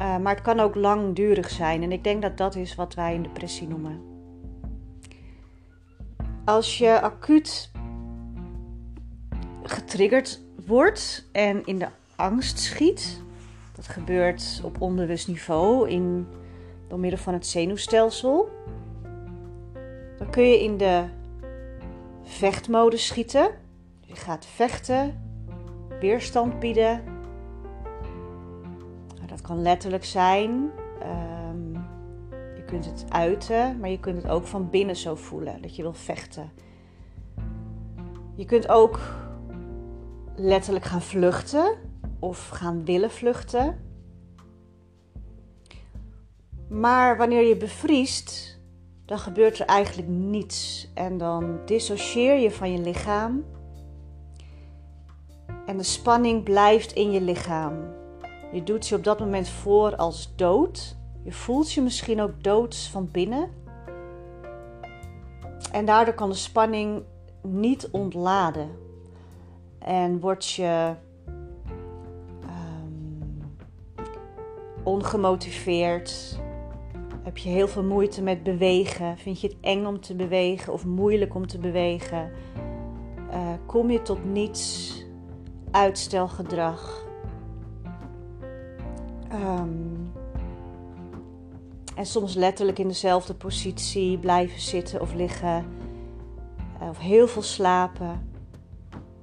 Uh, 0.00 0.18
maar 0.18 0.34
het 0.34 0.44
kan 0.44 0.60
ook 0.60 0.74
langdurig 0.74 1.50
zijn 1.50 1.82
en 1.82 1.92
ik 1.92 2.04
denk 2.04 2.22
dat 2.22 2.36
dat 2.36 2.54
is 2.54 2.74
wat 2.74 2.94
wij 2.94 3.14
een 3.14 3.22
depressie 3.22 3.68
noemen. 3.68 4.15
Als 6.46 6.78
je 6.78 7.00
acuut 7.00 7.70
getriggerd 9.62 10.40
wordt 10.66 11.28
en 11.32 11.64
in 11.64 11.78
de 11.78 11.88
angst 12.16 12.58
schiet, 12.58 13.22
dat 13.74 13.88
gebeurt 13.88 14.60
op 14.64 14.80
onbewust 14.80 15.28
niveau 15.28 15.88
in, 15.88 16.26
door 16.88 16.98
middel 16.98 17.18
van 17.18 17.32
het 17.32 17.46
zenuwstelsel, 17.46 18.48
dan 20.18 20.30
kun 20.30 20.42
je 20.42 20.62
in 20.62 20.76
de 20.76 21.04
vechtmodus 22.22 23.06
schieten. 23.06 23.50
Je 24.00 24.14
gaat 24.14 24.46
vechten, 24.46 25.22
weerstand 26.00 26.58
bieden. 26.60 27.04
Nou, 29.14 29.26
dat 29.26 29.40
kan 29.40 29.62
letterlijk 29.62 30.04
zijn. 30.04 30.70
Je 32.66 32.72
kunt 32.72 32.84
het 32.84 33.04
uiten, 33.08 33.78
maar 33.80 33.88
je 33.88 34.00
kunt 34.00 34.22
het 34.22 34.30
ook 34.30 34.46
van 34.46 34.70
binnen 34.70 34.96
zo 34.96 35.14
voelen 35.14 35.62
dat 35.62 35.76
je 35.76 35.82
wil 35.82 35.92
vechten. 35.92 36.50
Je 38.34 38.44
kunt 38.44 38.68
ook 38.68 39.00
letterlijk 40.36 40.84
gaan 40.84 41.02
vluchten 41.02 41.76
of 42.18 42.48
gaan 42.48 42.84
willen 42.84 43.10
vluchten. 43.10 43.78
Maar 46.68 47.16
wanneer 47.16 47.42
je 47.42 47.56
bevriest, 47.56 48.60
dan 49.04 49.18
gebeurt 49.18 49.58
er 49.58 49.66
eigenlijk 49.66 50.08
niets. 50.08 50.90
En 50.94 51.18
dan 51.18 51.58
dissocieer 51.64 52.38
je 52.38 52.50
van 52.50 52.72
je 52.72 52.78
lichaam. 52.78 53.44
En 55.66 55.76
de 55.76 55.82
spanning 55.82 56.42
blijft 56.42 56.92
in 56.92 57.10
je 57.10 57.20
lichaam. 57.20 57.74
Je 58.52 58.62
doet 58.62 58.88
je 58.88 58.94
op 58.94 59.04
dat 59.04 59.18
moment 59.18 59.48
voor 59.48 59.96
als 59.96 60.36
dood. 60.36 60.95
Je 61.26 61.32
voelt 61.32 61.72
je 61.72 61.82
misschien 61.82 62.20
ook 62.20 62.42
dood 62.42 62.76
van 62.76 63.08
binnen. 63.10 63.50
En 65.72 65.84
daardoor 65.84 66.14
kan 66.14 66.28
de 66.28 66.34
spanning 66.34 67.02
niet 67.42 67.88
ontladen. 67.90 68.70
En 69.78 70.20
word 70.20 70.48
je 70.48 70.94
um, 72.42 73.52
ongemotiveerd, 74.82 76.38
heb 77.22 77.38
je 77.38 77.48
heel 77.48 77.68
veel 77.68 77.84
moeite 77.84 78.22
met 78.22 78.42
bewegen? 78.42 79.18
Vind 79.18 79.40
je 79.40 79.46
het 79.48 79.56
eng 79.60 79.86
om 79.86 80.00
te 80.00 80.14
bewegen 80.14 80.72
of 80.72 80.84
moeilijk 80.84 81.34
om 81.34 81.46
te 81.46 81.58
bewegen? 81.58 82.30
Uh, 83.30 83.52
kom 83.66 83.90
je 83.90 84.02
tot 84.02 84.24
niets? 84.24 84.94
Uitstelgedrag. 85.70 87.06
Um, 89.32 89.85
en 91.96 92.06
soms 92.06 92.34
letterlijk 92.34 92.78
in 92.78 92.88
dezelfde 92.88 93.34
positie 93.34 94.18
blijven 94.18 94.60
zitten 94.60 95.00
of 95.00 95.14
liggen. 95.14 95.64
Uh, 96.82 96.88
of 96.88 96.98
heel 96.98 97.28
veel 97.28 97.42
slapen. 97.42 98.30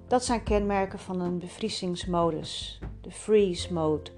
Dat 0.07 0.25
zijn 0.25 0.43
kenmerken 0.43 0.99
van 0.99 1.21
een 1.21 1.39
bevriezingsmodus, 1.39 2.79
de 3.01 3.11
freeze 3.11 3.73
mode. 3.73 4.11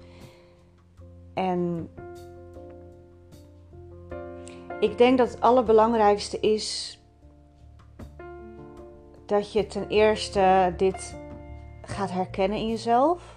En 1.34 1.90
ik 4.80 4.98
denk 4.98 5.18
dat 5.18 5.30
het 5.30 5.40
allerbelangrijkste 5.40 6.40
is 6.40 6.98
dat 9.26 9.52
je 9.52 9.66
ten 9.66 9.88
eerste 9.88 10.74
dit 10.76 11.16
gaat 11.82 12.10
herkennen 12.10 12.58
in 12.58 12.68
jezelf. 12.68 13.35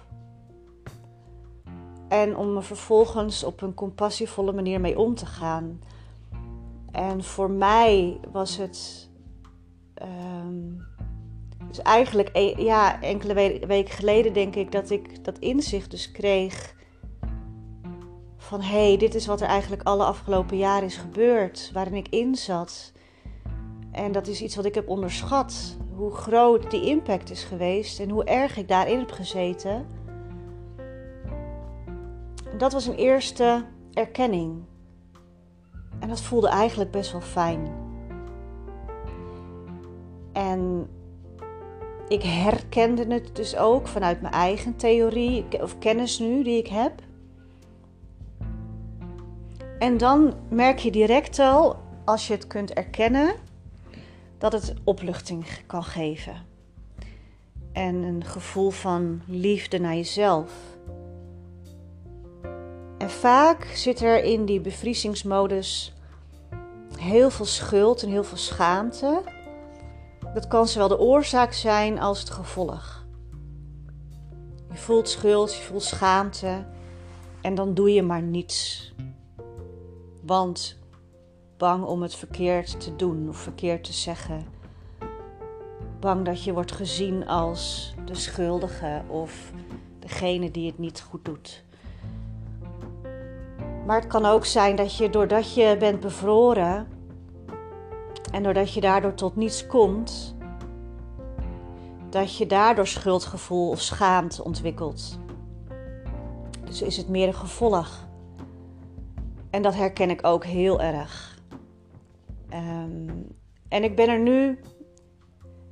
En 2.10 2.36
om 2.36 2.56
er 2.56 2.62
vervolgens 2.62 3.44
op 3.44 3.62
een 3.62 3.74
compassievolle 3.74 4.52
manier 4.52 4.80
mee 4.80 4.98
om 4.98 5.14
te 5.14 5.26
gaan. 5.26 5.80
En 6.90 7.24
voor 7.24 7.50
mij 7.50 8.20
was 8.32 8.56
het. 8.56 9.08
Um, 10.02 10.88
dus 11.68 11.82
eigenlijk 11.82 12.30
e-, 12.32 12.62
ja, 12.62 13.02
enkele 13.02 13.34
weken 13.66 13.94
geleden 13.94 14.32
denk 14.32 14.54
ik 14.54 14.72
dat 14.72 14.90
ik 14.90 15.24
dat 15.24 15.38
inzicht 15.38 15.90
dus 15.90 16.12
kreeg 16.12 16.74
van 18.36 18.60
hé, 18.60 18.86
hey, 18.86 18.96
dit 18.96 19.14
is 19.14 19.26
wat 19.26 19.40
er 19.40 19.46
eigenlijk 19.46 19.82
alle 19.82 20.04
afgelopen 20.04 20.56
jaren 20.56 20.84
is 20.84 20.96
gebeurd, 20.96 21.70
waarin 21.72 21.94
ik 21.94 22.08
in 22.08 22.34
zat. 22.34 22.92
En 23.92 24.12
dat 24.12 24.26
is 24.26 24.42
iets 24.42 24.56
wat 24.56 24.64
ik 24.64 24.74
heb 24.74 24.88
onderschat. 24.88 25.76
Hoe 25.94 26.10
groot 26.10 26.70
die 26.70 26.84
impact 26.84 27.30
is 27.30 27.44
geweest 27.44 28.00
en 28.00 28.10
hoe 28.10 28.24
erg 28.24 28.56
ik 28.56 28.68
daarin 28.68 28.98
heb 28.98 29.10
gezeten. 29.10 29.86
Dat 32.60 32.72
was 32.72 32.86
een 32.86 32.94
eerste 32.94 33.64
erkenning. 33.92 34.64
En 35.98 36.08
dat 36.08 36.20
voelde 36.20 36.48
eigenlijk 36.48 36.90
best 36.90 37.12
wel 37.12 37.20
fijn. 37.20 37.72
En 40.32 40.88
ik 42.08 42.22
herkende 42.22 43.14
het 43.14 43.36
dus 43.36 43.56
ook 43.56 43.88
vanuit 43.88 44.20
mijn 44.20 44.32
eigen 44.32 44.76
theorie 44.76 45.62
of 45.62 45.78
kennis 45.78 46.18
nu 46.18 46.42
die 46.42 46.58
ik 46.58 46.66
heb. 46.66 46.92
En 49.78 49.96
dan 49.96 50.34
merk 50.48 50.78
je 50.78 50.90
direct 50.90 51.38
al, 51.38 51.76
als 52.04 52.26
je 52.26 52.32
het 52.32 52.46
kunt 52.46 52.72
erkennen, 52.72 53.34
dat 54.38 54.52
het 54.52 54.74
opluchting 54.84 55.46
kan 55.66 55.84
geven. 55.84 56.34
En 57.72 57.94
een 57.94 58.24
gevoel 58.24 58.70
van 58.70 59.22
liefde 59.26 59.78
naar 59.78 59.94
jezelf. 59.94 60.69
Vaak 63.10 63.64
zit 63.64 64.00
er 64.00 64.24
in 64.24 64.44
die 64.44 64.60
bevriezingsmodus 64.60 65.94
heel 66.96 67.30
veel 67.30 67.44
schuld 67.44 68.02
en 68.02 68.08
heel 68.08 68.24
veel 68.24 68.36
schaamte. 68.36 69.22
Dat 70.34 70.48
kan 70.48 70.68
zowel 70.68 70.88
de 70.88 70.98
oorzaak 70.98 71.52
zijn 71.52 71.98
als 72.00 72.20
het 72.20 72.30
gevolg. 72.30 73.06
Je 74.70 74.76
voelt 74.76 75.08
schuld, 75.08 75.54
je 75.54 75.62
voelt 75.62 75.82
schaamte 75.82 76.66
en 77.40 77.54
dan 77.54 77.74
doe 77.74 77.92
je 77.92 78.02
maar 78.02 78.22
niets. 78.22 78.92
Want 80.22 80.78
bang 81.56 81.84
om 81.84 82.02
het 82.02 82.14
verkeerd 82.14 82.80
te 82.80 82.96
doen 82.96 83.28
of 83.28 83.36
verkeerd 83.36 83.84
te 83.84 83.92
zeggen. 83.92 84.46
Bang 86.00 86.24
dat 86.24 86.44
je 86.44 86.52
wordt 86.52 86.72
gezien 86.72 87.26
als 87.26 87.94
de 88.04 88.14
schuldige 88.14 89.02
of 89.08 89.52
degene 89.98 90.50
die 90.50 90.66
het 90.66 90.78
niet 90.78 91.00
goed 91.00 91.24
doet. 91.24 91.64
Maar 93.86 94.00
het 94.00 94.06
kan 94.06 94.24
ook 94.26 94.44
zijn 94.44 94.76
dat 94.76 94.96
je 94.96 95.10
doordat 95.10 95.54
je 95.54 95.76
bent 95.78 96.00
bevroren 96.00 96.88
en 98.32 98.42
doordat 98.42 98.74
je 98.74 98.80
daardoor 98.80 99.14
tot 99.14 99.36
niets 99.36 99.66
komt, 99.66 100.36
dat 102.10 102.36
je 102.36 102.46
daardoor 102.46 102.86
schuldgevoel 102.86 103.68
of 103.68 103.80
schaamte 103.80 104.44
ontwikkelt. 104.44 105.18
Dus 106.64 106.82
is 106.82 106.96
het 106.96 107.08
meer 107.08 107.26
een 107.26 107.34
gevolg. 107.34 108.08
En 109.50 109.62
dat 109.62 109.74
herken 109.74 110.10
ik 110.10 110.26
ook 110.26 110.44
heel 110.44 110.80
erg. 110.80 111.38
Ehm, 112.48 113.08
en 113.68 113.84
ik 113.84 113.96
ben 113.96 114.08
er 114.08 114.20
nu 114.20 114.58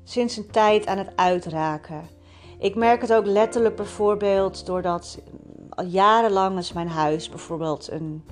sinds 0.05 0.37
een 0.37 0.51
tijd 0.51 0.87
aan 0.87 0.99
het 0.99 1.17
uitraken. 1.17 2.03
Ik 2.59 2.75
merk 2.75 3.01
het 3.01 3.13
ook 3.13 3.27
letterlijk 3.27 3.77
bijvoorbeeld 3.77 4.67
doordat 4.67 5.19
al 5.79 5.85
jarenlang 5.85 6.59
is 6.59 6.73
mijn 6.73 6.89
huis 6.89 7.29
bijvoorbeeld 7.29 7.91
een 7.91 8.25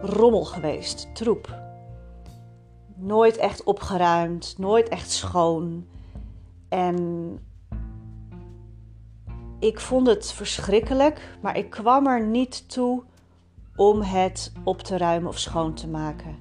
rommel 0.00 0.44
geweest, 0.44 1.14
troep. 1.14 1.58
Nooit 2.94 3.36
echt 3.36 3.64
opgeruimd, 3.64 4.54
nooit 4.58 4.88
echt 4.88 5.10
schoon. 5.10 5.86
En 6.68 7.38
ik 9.58 9.80
vond 9.80 10.06
het 10.06 10.32
verschrikkelijk, 10.32 11.38
maar 11.42 11.56
ik 11.56 11.70
kwam 11.70 12.06
er 12.06 12.26
niet 12.26 12.68
toe 12.68 13.02
om 13.76 14.00
het 14.00 14.52
op 14.64 14.82
te 14.82 14.96
ruimen 14.96 15.28
of 15.28 15.38
schoon 15.38 15.74
te 15.74 15.88
maken. 15.88 16.36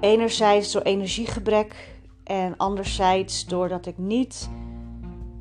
Enerzijds 0.00 0.72
door 0.72 0.82
energiegebrek 0.82 1.98
en 2.24 2.56
anderzijds 2.56 3.46
doordat 3.46 3.86
ik 3.86 3.98
niet 3.98 4.50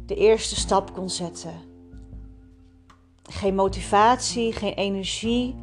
de 0.05 0.15
eerste 0.15 0.55
stap 0.55 0.93
kon 0.93 1.09
zetten. 1.09 1.72
Geen 3.29 3.55
motivatie, 3.55 4.53
geen 4.53 4.73
energie, 4.73 5.55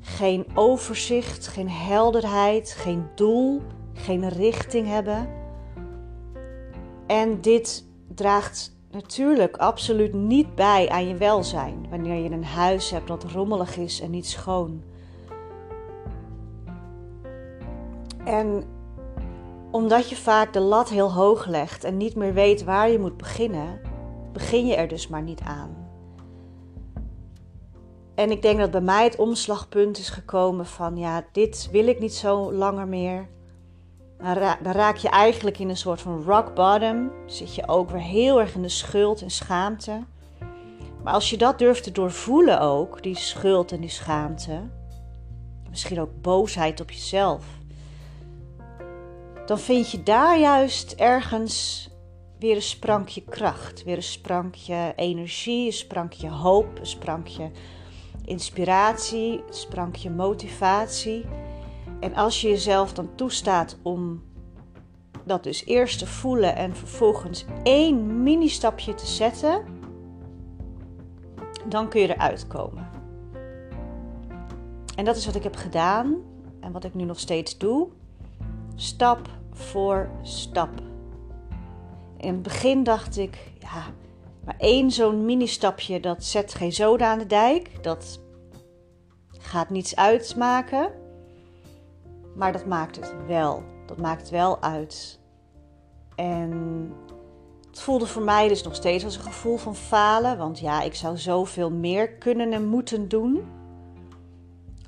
geen 0.00 0.46
overzicht, 0.54 1.46
geen 1.46 1.70
helderheid, 1.70 2.74
geen 2.78 3.08
doel, 3.14 3.62
geen 3.92 4.28
richting 4.28 4.86
hebben. 4.86 5.28
En 7.06 7.40
dit 7.40 7.84
draagt 8.14 8.76
natuurlijk 8.90 9.56
absoluut 9.56 10.12
niet 10.12 10.54
bij 10.54 10.88
aan 10.88 11.08
je 11.08 11.16
welzijn 11.16 11.86
wanneer 11.90 12.22
je 12.22 12.30
een 12.30 12.44
huis 12.44 12.90
hebt 12.90 13.08
dat 13.08 13.24
rommelig 13.24 13.76
is 13.76 14.00
en 14.00 14.10
niet 14.10 14.26
schoon. 14.26 14.82
En 18.24 18.64
omdat 19.70 20.08
je 20.08 20.16
vaak 20.16 20.52
de 20.52 20.60
lat 20.60 20.88
heel 20.88 21.12
hoog 21.12 21.46
legt 21.46 21.84
en 21.84 21.96
niet 21.96 22.14
meer 22.14 22.34
weet 22.34 22.64
waar 22.64 22.90
je 22.90 22.98
moet 22.98 23.16
beginnen, 23.16 23.80
begin 24.32 24.66
je 24.66 24.74
er 24.74 24.88
dus 24.88 25.08
maar 25.08 25.22
niet 25.22 25.40
aan. 25.40 25.89
En 28.20 28.30
ik 28.30 28.42
denk 28.42 28.58
dat 28.58 28.70
bij 28.70 28.80
mij 28.80 29.04
het 29.04 29.16
omslagpunt 29.16 29.98
is 29.98 30.08
gekomen 30.08 30.66
van 30.66 30.96
ja, 30.96 31.24
dit 31.32 31.68
wil 31.72 31.86
ik 31.86 32.00
niet 32.00 32.14
zo 32.14 32.52
langer 32.52 32.88
meer. 32.88 33.28
Dan 34.62 34.72
raak 34.72 34.96
je 34.96 35.08
eigenlijk 35.08 35.58
in 35.58 35.68
een 35.68 35.76
soort 35.76 36.00
van 36.00 36.22
rock 36.22 36.54
bottom. 36.54 37.12
Zit 37.26 37.54
je 37.54 37.68
ook 37.68 37.90
weer 37.90 38.00
heel 38.00 38.40
erg 38.40 38.54
in 38.54 38.62
de 38.62 38.68
schuld 38.68 39.22
en 39.22 39.30
schaamte. 39.30 40.04
Maar 41.02 41.12
als 41.12 41.30
je 41.30 41.36
dat 41.36 41.58
durft 41.58 41.82
te 41.82 41.92
doorvoelen 41.92 42.60
ook, 42.60 43.02
die 43.02 43.16
schuld 43.16 43.72
en 43.72 43.80
die 43.80 43.90
schaamte, 43.90 44.60
misschien 45.70 46.00
ook 46.00 46.20
boosheid 46.20 46.80
op 46.80 46.90
jezelf, 46.90 47.44
dan 49.46 49.58
vind 49.58 49.90
je 49.90 50.02
daar 50.02 50.38
juist 50.38 50.92
ergens 50.92 51.88
weer 52.38 52.56
een 52.56 52.62
sprankje 52.62 53.22
kracht, 53.22 53.84
weer 53.84 53.96
een 53.96 54.02
sprankje 54.02 54.92
energie, 54.96 55.66
een 55.66 55.72
sprankje 55.72 56.28
hoop, 56.28 56.78
een 56.78 56.86
sprankje 56.86 57.50
inspiratie, 58.30 59.42
sprankje 59.48 60.10
motivatie. 60.10 61.24
En 62.00 62.14
als 62.14 62.40
je 62.40 62.48
jezelf 62.48 62.92
dan 62.92 63.14
toestaat 63.14 63.78
om 63.82 64.22
dat 65.24 65.42
dus 65.42 65.64
eerst 65.64 65.98
te 65.98 66.06
voelen 66.06 66.56
en 66.56 66.76
vervolgens 66.76 67.44
één 67.62 68.22
mini-stapje 68.22 68.94
te 68.94 69.06
zetten, 69.06 69.64
dan 71.68 71.88
kun 71.88 72.00
je 72.00 72.14
eruit 72.14 72.46
komen. 72.46 72.88
En 74.96 75.04
dat 75.04 75.16
is 75.16 75.26
wat 75.26 75.34
ik 75.34 75.42
heb 75.42 75.56
gedaan 75.56 76.16
en 76.60 76.72
wat 76.72 76.84
ik 76.84 76.94
nu 76.94 77.04
nog 77.04 77.18
steeds 77.18 77.58
doe. 77.58 77.88
Stap 78.74 79.28
voor 79.52 80.10
stap. 80.22 80.70
In 82.16 82.32
het 82.32 82.42
begin 82.42 82.82
dacht 82.82 83.18
ik, 83.18 83.52
ja, 83.58 83.84
maar 84.50 84.58
één 84.68 84.90
zo'n 84.90 85.24
mini-stapje 85.24 86.00
dat 86.00 86.24
zet 86.24 86.54
geen 86.54 86.72
zoden 86.72 87.06
aan 87.06 87.18
de 87.18 87.26
dijk. 87.26 87.82
Dat 87.82 88.20
gaat 89.38 89.70
niets 89.70 89.96
uitmaken. 89.96 90.90
Maar 92.34 92.52
dat 92.52 92.66
maakt 92.66 92.96
het 92.96 93.14
wel. 93.26 93.62
Dat 93.86 93.98
maakt 93.98 94.20
het 94.20 94.30
wel 94.30 94.62
uit. 94.62 95.20
En 96.14 96.52
het 97.68 97.80
voelde 97.80 98.06
voor 98.06 98.22
mij 98.22 98.48
dus 98.48 98.62
nog 98.62 98.74
steeds 98.74 99.04
als 99.04 99.16
een 99.16 99.22
gevoel 99.22 99.56
van 99.56 99.76
falen. 99.76 100.38
Want 100.38 100.58
ja, 100.58 100.82
ik 100.82 100.94
zou 100.94 101.16
zoveel 101.16 101.70
meer 101.70 102.12
kunnen 102.12 102.52
en 102.52 102.66
moeten 102.66 103.08
doen. 103.08 103.42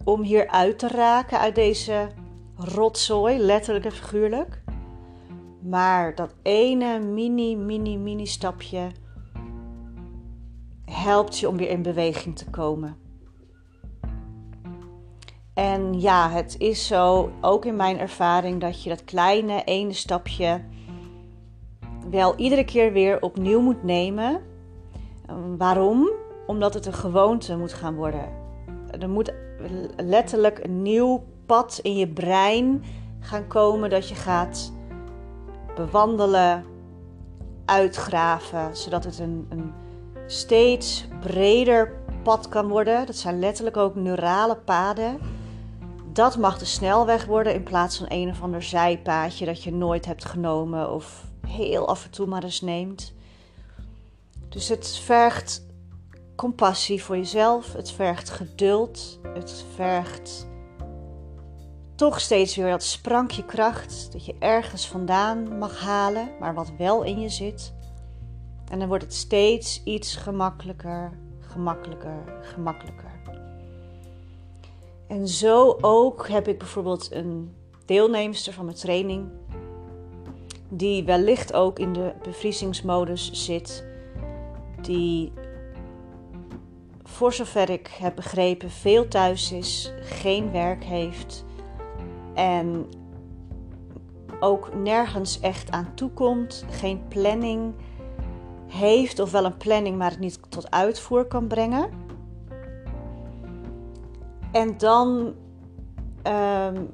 Om 0.04 0.22
hier 0.22 0.48
uit 0.48 0.78
te 0.78 0.88
raken 0.88 1.38
uit 1.38 1.54
deze 1.54 2.08
rotzooi, 2.56 3.38
letterlijk 3.38 3.84
en 3.84 3.92
figuurlijk. 3.92 4.62
Maar 5.60 6.14
dat 6.14 6.34
ene 6.42 6.98
mini, 6.98 7.56
mini, 7.56 7.96
mini 7.96 8.26
stapje 8.26 8.90
helpt 10.92 11.38
je 11.38 11.48
om 11.48 11.56
weer 11.56 11.68
in 11.68 11.82
beweging 11.82 12.36
te 12.36 12.50
komen. 12.50 12.96
En 15.54 16.00
ja, 16.00 16.30
het 16.30 16.54
is 16.58 16.86
zo, 16.86 17.30
ook 17.40 17.64
in 17.64 17.76
mijn 17.76 17.98
ervaring, 17.98 18.60
dat 18.60 18.82
je 18.82 18.88
dat 18.88 19.04
kleine 19.04 19.64
ene 19.64 19.92
stapje 19.92 20.60
wel 22.10 22.36
iedere 22.36 22.64
keer 22.64 22.92
weer 22.92 23.22
opnieuw 23.22 23.60
moet 23.60 23.82
nemen. 23.82 24.40
Waarom? 25.58 26.10
Omdat 26.46 26.74
het 26.74 26.86
een 26.86 26.92
gewoonte 26.92 27.56
moet 27.56 27.72
gaan 27.72 27.94
worden. 27.94 28.28
Er 29.00 29.08
moet 29.08 29.34
letterlijk 29.96 30.64
een 30.64 30.82
nieuw 30.82 31.24
pad 31.46 31.78
in 31.82 31.96
je 31.96 32.08
brein 32.08 32.82
gaan 33.20 33.46
komen 33.46 33.90
dat 33.90 34.08
je 34.08 34.14
gaat 34.14 34.72
bewandelen, 35.74 36.64
uitgraven, 37.64 38.76
zodat 38.76 39.04
het 39.04 39.18
een, 39.18 39.46
een 39.48 39.72
steeds 40.32 41.04
breder 41.20 41.92
pad 42.22 42.48
kan 42.48 42.68
worden. 42.68 43.06
Dat 43.06 43.16
zijn 43.16 43.38
letterlijk 43.38 43.76
ook 43.76 43.94
neurale 43.94 44.56
paden 44.56 45.18
dat 46.12 46.36
mag 46.36 46.58
de 46.58 46.64
snelweg 46.64 47.24
worden 47.24 47.54
in 47.54 47.62
plaats 47.62 47.96
van 47.96 48.06
een 48.08 48.28
of 48.28 48.42
ander 48.42 48.62
zijpaadje 48.62 49.46
dat 49.46 49.62
je 49.62 49.72
nooit 49.72 50.06
hebt 50.06 50.24
genomen 50.24 50.92
of 50.92 51.24
heel 51.46 51.88
af 51.88 52.04
en 52.04 52.10
toe 52.10 52.26
maar 52.26 52.42
eens 52.42 52.60
neemt. 52.60 53.12
Dus 54.48 54.68
het 54.68 54.88
vergt 54.88 55.66
compassie 56.36 57.02
voor 57.02 57.16
jezelf, 57.16 57.72
het 57.72 57.90
vergt 57.90 58.30
geduld, 58.30 59.18
het 59.34 59.64
vergt 59.74 60.46
toch 61.94 62.20
steeds 62.20 62.56
weer 62.56 62.70
dat 62.70 62.82
sprankje 62.82 63.44
kracht 63.44 64.12
dat 64.12 64.24
je 64.24 64.34
ergens 64.38 64.88
vandaan 64.88 65.58
mag 65.58 65.80
halen, 65.80 66.28
maar 66.40 66.54
wat 66.54 66.72
wel 66.78 67.02
in 67.02 67.20
je 67.20 67.28
zit. 67.28 67.72
En 68.72 68.78
dan 68.78 68.88
wordt 68.88 69.04
het 69.04 69.14
steeds 69.14 69.82
iets 69.84 70.16
gemakkelijker, 70.16 71.12
gemakkelijker, 71.40 72.22
gemakkelijker. 72.40 73.10
En 75.06 75.28
zo 75.28 75.78
ook 75.80 76.28
heb 76.28 76.48
ik 76.48 76.58
bijvoorbeeld 76.58 77.12
een 77.12 77.54
deelnemster 77.84 78.52
van 78.52 78.64
mijn 78.64 78.76
training, 78.76 79.28
die 80.68 81.04
wellicht 81.04 81.52
ook 81.52 81.78
in 81.78 81.92
de 81.92 82.12
bevriezingsmodus 82.22 83.30
zit, 83.32 83.84
die 84.80 85.32
voor 87.02 87.32
zover 87.32 87.70
ik 87.70 87.86
heb 87.98 88.14
begrepen 88.16 88.70
veel 88.70 89.08
thuis 89.08 89.52
is, 89.52 89.92
geen 90.00 90.50
werk 90.50 90.84
heeft 90.84 91.44
en 92.34 92.86
ook 94.40 94.74
nergens 94.74 95.40
echt 95.40 95.70
aan 95.70 95.94
toekomt, 95.94 96.64
geen 96.70 97.08
planning 97.08 97.74
heeft 98.72 99.18
of 99.18 99.30
wel 99.30 99.44
een 99.44 99.56
planning 99.56 99.96
maar 99.96 100.10
het 100.10 100.18
niet 100.18 100.38
tot 100.48 100.70
uitvoer 100.70 101.24
kan 101.24 101.46
brengen. 101.46 101.90
En 104.52 104.78
dan 104.78 105.34
ehm, 106.22 106.84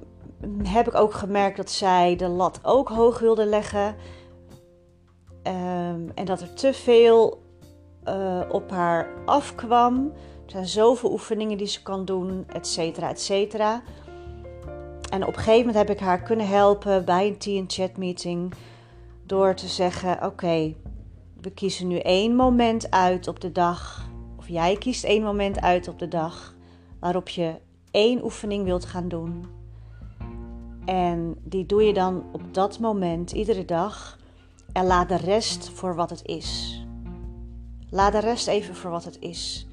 heb 0.62 0.86
ik 0.86 0.94
ook 0.94 1.12
gemerkt 1.12 1.56
dat 1.56 1.70
zij 1.70 2.16
de 2.16 2.28
lat 2.28 2.60
ook 2.62 2.88
hoog 2.88 3.18
wilde 3.18 3.46
leggen. 3.46 3.96
Ehm, 5.42 6.08
en 6.14 6.24
dat 6.24 6.40
er 6.40 6.54
te 6.54 6.72
veel 6.72 7.42
uh, 8.08 8.40
op 8.48 8.70
haar 8.70 9.08
afkwam. 9.24 10.12
Er 10.44 10.50
zijn 10.50 10.66
zoveel 10.66 11.12
oefeningen 11.12 11.58
die 11.58 11.66
ze 11.66 11.82
kan 11.82 12.04
doen, 12.04 12.44
et 12.52 12.66
cetera, 12.66 13.08
et 13.08 13.20
cetera. 13.20 13.82
En 15.10 15.22
op 15.22 15.28
een 15.28 15.42
gegeven 15.42 15.66
moment 15.66 15.76
heb 15.76 15.90
ik 15.90 15.98
haar 15.98 16.22
kunnen 16.22 16.48
helpen 16.48 17.04
bij 17.04 17.26
een 17.26 17.38
tea 17.38 17.64
chat 17.66 17.96
meeting. 17.96 18.52
Door 19.26 19.54
te 19.54 19.68
zeggen: 19.68 20.24
Oké, 20.24 20.74
we 21.40 21.50
kiezen 21.50 21.86
nu 21.86 21.98
één 21.98 22.36
moment 22.36 22.90
uit 22.90 23.28
op 23.28 23.40
de 23.40 23.52
dag. 23.52 24.08
Of 24.36 24.48
jij 24.48 24.76
kiest 24.76 25.04
één 25.04 25.22
moment 25.22 25.60
uit 25.60 25.88
op 25.88 25.98
de 25.98 26.08
dag 26.08 26.54
waarop 27.00 27.28
je 27.28 27.54
één 27.90 28.24
oefening 28.24 28.64
wilt 28.64 28.84
gaan 28.84 29.08
doen. 29.08 29.46
En 30.84 31.36
die 31.42 31.66
doe 31.66 31.82
je 31.82 31.92
dan 31.92 32.24
op 32.32 32.54
dat 32.54 32.78
moment, 32.78 33.32
iedere 33.32 33.64
dag. 33.64 34.18
En 34.72 34.86
laat 34.86 35.08
de 35.08 35.16
rest 35.16 35.70
voor 35.70 35.94
wat 35.94 36.10
het 36.10 36.24
is. 36.24 36.82
Laat 37.90 38.12
de 38.12 38.20
rest 38.20 38.46
even 38.46 38.74
voor 38.74 38.90
wat 38.90 39.04
het 39.04 39.18
is. 39.20 39.66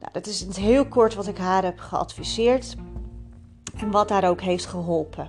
Nou, 0.00 0.12
dat 0.12 0.26
is 0.26 0.42
in 0.42 0.48
het 0.48 0.56
heel 0.56 0.86
kort 0.86 1.14
wat 1.14 1.26
ik 1.26 1.38
haar 1.38 1.64
heb 1.64 1.78
geadviseerd. 1.78 2.76
En 3.76 3.90
wat 3.90 4.10
haar 4.10 4.28
ook 4.28 4.40
heeft 4.40 4.66
geholpen. 4.66 5.28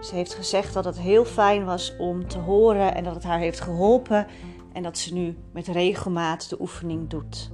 Ze 0.00 0.14
heeft 0.14 0.34
gezegd 0.34 0.74
dat 0.74 0.84
het 0.84 0.98
heel 0.98 1.24
fijn 1.24 1.64
was 1.64 1.96
om 1.98 2.28
te 2.28 2.38
horen 2.38 2.94
en 2.94 3.04
dat 3.04 3.14
het 3.14 3.24
haar 3.24 3.38
heeft 3.38 3.60
geholpen. 3.60 4.26
En 4.72 4.82
dat 4.82 4.98
ze 4.98 5.14
nu 5.14 5.36
met 5.52 5.66
regelmaat 5.66 6.48
de 6.48 6.60
oefening 6.60 7.08
doet. 7.08 7.50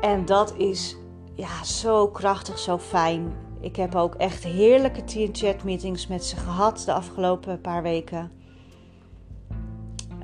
En 0.00 0.24
dat 0.24 0.56
is 0.56 0.96
ja, 1.34 1.64
zo 1.64 2.08
krachtig, 2.08 2.58
zo 2.58 2.78
fijn. 2.78 3.32
Ik 3.60 3.76
heb 3.76 3.94
ook 3.94 4.14
echt 4.14 4.44
heerlijke 4.44 5.04
tea 5.04 5.28
chat 5.32 5.64
meetings 5.64 6.06
met 6.06 6.24
ze 6.24 6.36
gehad 6.36 6.82
de 6.84 6.92
afgelopen 6.92 7.60
paar 7.60 7.82
weken. 7.82 8.32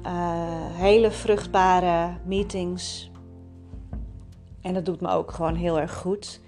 Uh, 0.07 0.67
hele 0.71 1.11
vruchtbare 1.11 2.17
meetings. 2.25 3.11
En 4.61 4.75
dat 4.75 4.85
doet 4.85 5.01
me 5.01 5.09
ook 5.09 5.33
gewoon 5.33 5.55
heel 5.55 5.81
erg 5.81 5.95
goed. 5.95 6.41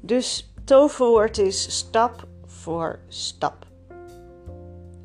Dus 0.00 0.52
toverwoord 0.64 1.38
is 1.38 1.76
stap 1.76 2.26
voor 2.46 2.98
stap. 3.08 3.71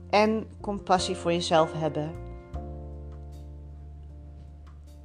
En 0.09 0.47
compassie 0.61 1.15
voor 1.15 1.31
jezelf 1.31 1.73
hebben. 1.73 2.11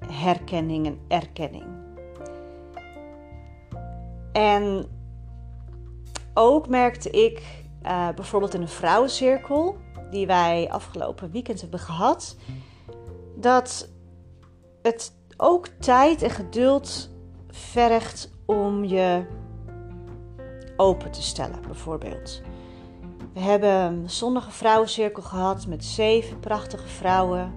Herkenning 0.07 0.87
en 0.87 0.99
erkenning. 1.09 1.65
En 4.33 4.87
ook 6.35 6.69
merkte 6.69 7.11
ik 7.11 7.63
uh, 7.83 8.09
bijvoorbeeld 8.15 8.55
in 8.55 8.61
een 8.61 8.69
vrouwencirkel, 8.69 9.77
die 10.11 10.27
wij 10.27 10.69
afgelopen 10.71 11.31
weekend 11.31 11.61
hebben 11.61 11.81
gehad, 11.81 12.37
dat 13.37 13.89
het 14.83 15.13
ook 15.37 15.67
tijd 15.67 16.23
en 16.23 16.31
geduld 16.31 17.11
vergt 17.51 18.31
om 18.47 18.85
je 18.85 19.27
open 20.77 21.11
te 21.11 21.23
stellen, 21.23 21.63
bijvoorbeeld. 21.63 22.43
We 23.33 23.41
hebben 23.41 23.71
een 23.71 24.11
zonnige 24.11 24.51
vrouwencirkel 24.51 25.23
gehad 25.23 25.67
met 25.67 25.85
zeven 25.85 26.41
prachtige 26.41 26.89
vrouwen. 26.89 27.53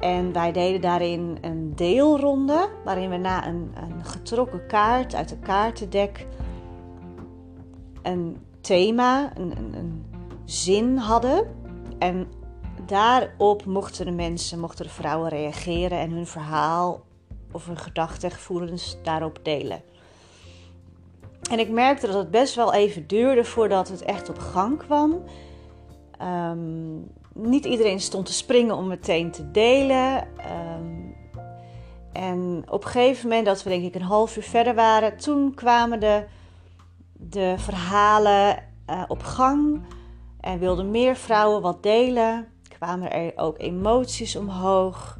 En 0.00 0.32
wij 0.32 0.52
deden 0.52 0.80
daarin 0.80 1.38
een 1.40 1.72
deelronde, 1.74 2.68
waarin 2.84 3.10
we 3.10 3.16
na 3.16 3.46
een, 3.46 3.72
een 3.74 4.04
getrokken 4.04 4.66
kaart 4.66 5.14
uit 5.14 5.30
een 5.30 5.40
kaartendek 5.40 6.26
een 8.02 8.36
thema, 8.60 9.36
een, 9.36 9.56
een, 9.56 9.74
een 9.74 10.04
zin 10.44 10.96
hadden. 10.96 11.46
En 11.98 12.26
daarop 12.86 13.64
mochten 13.64 14.04
de 14.04 14.12
mensen, 14.12 14.60
mochten 14.60 14.84
de 14.84 14.90
vrouwen 14.90 15.28
reageren 15.28 15.98
en 15.98 16.10
hun 16.10 16.26
verhaal 16.26 17.02
of 17.52 17.66
hun 17.66 17.78
gedachten 17.78 18.30
en 18.30 18.34
gevoelens 18.34 18.96
daarop 19.02 19.38
delen. 19.42 19.82
En 21.50 21.58
ik 21.58 21.70
merkte 21.70 22.06
dat 22.06 22.16
het 22.16 22.30
best 22.30 22.54
wel 22.54 22.72
even 22.72 23.06
duurde 23.06 23.44
voordat 23.44 23.88
het 23.88 24.02
echt 24.02 24.28
op 24.28 24.38
gang 24.38 24.78
kwam. 24.78 25.22
Ehm, 26.18 26.94
niet 27.32 27.64
iedereen 27.64 28.00
stond 28.00 28.26
te 28.26 28.32
springen 28.32 28.76
om 28.76 28.86
meteen 28.86 29.30
te 29.30 29.50
delen. 29.50 30.28
Um, 30.76 31.16
en 32.12 32.62
op 32.68 32.84
een 32.84 32.90
gegeven 32.90 33.28
moment, 33.28 33.46
dat 33.46 33.62
we 33.62 33.70
denk 33.70 33.84
ik 33.84 33.94
een 33.94 34.02
half 34.02 34.36
uur 34.36 34.42
verder 34.42 34.74
waren, 34.74 35.16
toen 35.16 35.54
kwamen 35.54 36.00
de, 36.00 36.24
de 37.12 37.54
verhalen 37.58 38.62
uh, 38.90 39.02
op 39.08 39.22
gang. 39.22 39.82
En 40.40 40.58
wilden 40.58 40.90
meer 40.90 41.16
vrouwen 41.16 41.62
wat 41.62 41.82
delen. 41.82 42.48
Kwamen 42.68 43.12
er 43.12 43.32
ook 43.36 43.58
emoties 43.58 44.36
omhoog 44.36 45.18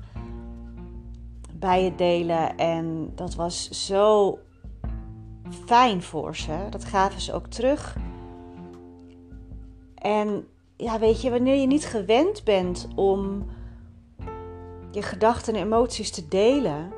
bij 1.53 1.83
het 1.83 1.99
delen. 1.99 2.57
En 2.57 3.13
dat 3.15 3.35
was 3.35 3.69
zo 3.87 4.39
fijn 5.50 6.02
voor 6.02 6.37
ze. 6.37 6.66
Dat 6.70 6.85
gaven 6.85 7.20
ze 7.20 7.33
ook 7.33 7.46
terug. 7.46 7.96
En 9.94 10.46
ja, 10.76 10.98
weet 10.98 11.22
je, 11.22 11.30
wanneer 11.30 11.61
je 11.61 11.66
niet 11.66 11.87
gewend 11.87 12.44
bent 12.44 12.88
om 12.94 13.46
je 14.90 15.02
gedachten 15.02 15.54
en 15.54 15.62
emoties 15.62 16.11
te 16.11 16.28
delen. 16.28 16.92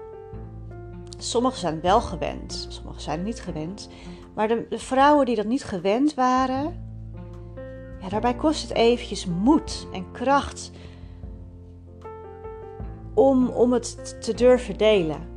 Sommigen 1.19 1.59
zijn 1.59 1.81
wel 1.81 2.01
gewend, 2.01 2.67
sommigen 2.69 3.01
zijn 3.01 3.23
niet 3.23 3.41
gewend. 3.41 3.89
Maar 4.35 4.49
de, 4.49 4.67
vrouwen 4.71 5.27
die 5.27 5.37
dat 5.37 5.47
niet 5.47 5.65
gewend 5.65 6.15
waren, 6.15 6.85
ja, 8.01 8.09
daarbij 8.09 8.35
kost 8.35 8.63
het 8.63 8.73
eventjes 8.77 9.27
moed 9.27 9.87
en 9.93 10.13
kracht 10.13 10.71
om, 13.15 13.49
om 13.49 13.73
het 13.73 14.17
te 14.23 14.35
durven 14.35 14.77
delen. 14.77 15.36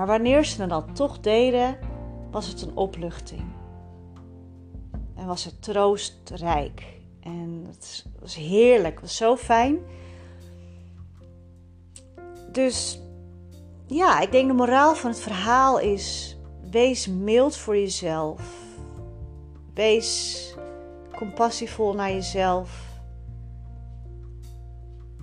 Maar 0.00 0.08
wanneer 0.08 0.44
ze 0.44 0.66
dan 0.66 0.92
toch 0.92 1.20
deden, 1.20 1.78
was 2.30 2.46
het 2.46 2.62
een 2.62 2.76
opluchting. 2.76 3.42
En 5.14 5.26
was 5.26 5.44
het 5.44 5.62
troostrijk. 5.62 7.00
En 7.20 7.64
het 7.66 8.06
was 8.20 8.34
heerlijk, 8.34 8.92
het 8.92 9.00
was 9.00 9.16
zo 9.16 9.36
fijn. 9.36 9.78
Dus 12.52 13.00
ja, 13.86 14.20
ik 14.20 14.32
denk 14.32 14.48
de 14.48 14.54
moraal 14.54 14.94
van 14.94 15.10
het 15.10 15.20
verhaal 15.20 15.78
is: 15.78 16.36
wees 16.70 17.06
mild 17.06 17.56
voor 17.56 17.76
jezelf. 17.76 18.42
Wees 19.74 20.54
compassievol 21.16 21.94
naar 21.94 22.10
jezelf. 22.10 23.00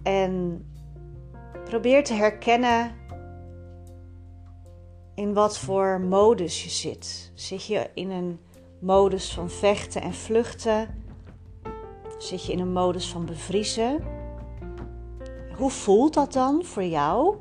En 0.03 0.65
probeer 1.63 2.03
te 2.03 2.13
herkennen 2.13 2.95
in 5.17 5.33
wat 5.33 5.57
voor 5.57 6.01
modus 6.01 6.63
je 6.63 6.69
zit. 6.69 7.31
Zit 7.33 7.65
je 7.65 7.89
in 7.93 8.11
een 8.11 8.39
modus 8.79 9.33
van 9.33 9.49
vechten 9.49 10.01
en 10.01 10.13
vluchten? 10.13 11.03
Zit 12.17 12.45
je 12.45 12.51
in 12.51 12.59
een 12.59 12.71
modus 12.71 13.09
van 13.09 13.25
bevriezen? 13.25 14.03
Hoe 15.57 15.69
voelt 15.69 16.13
dat 16.13 16.33
dan 16.33 16.63
voor 16.63 16.83
jou? 16.83 17.35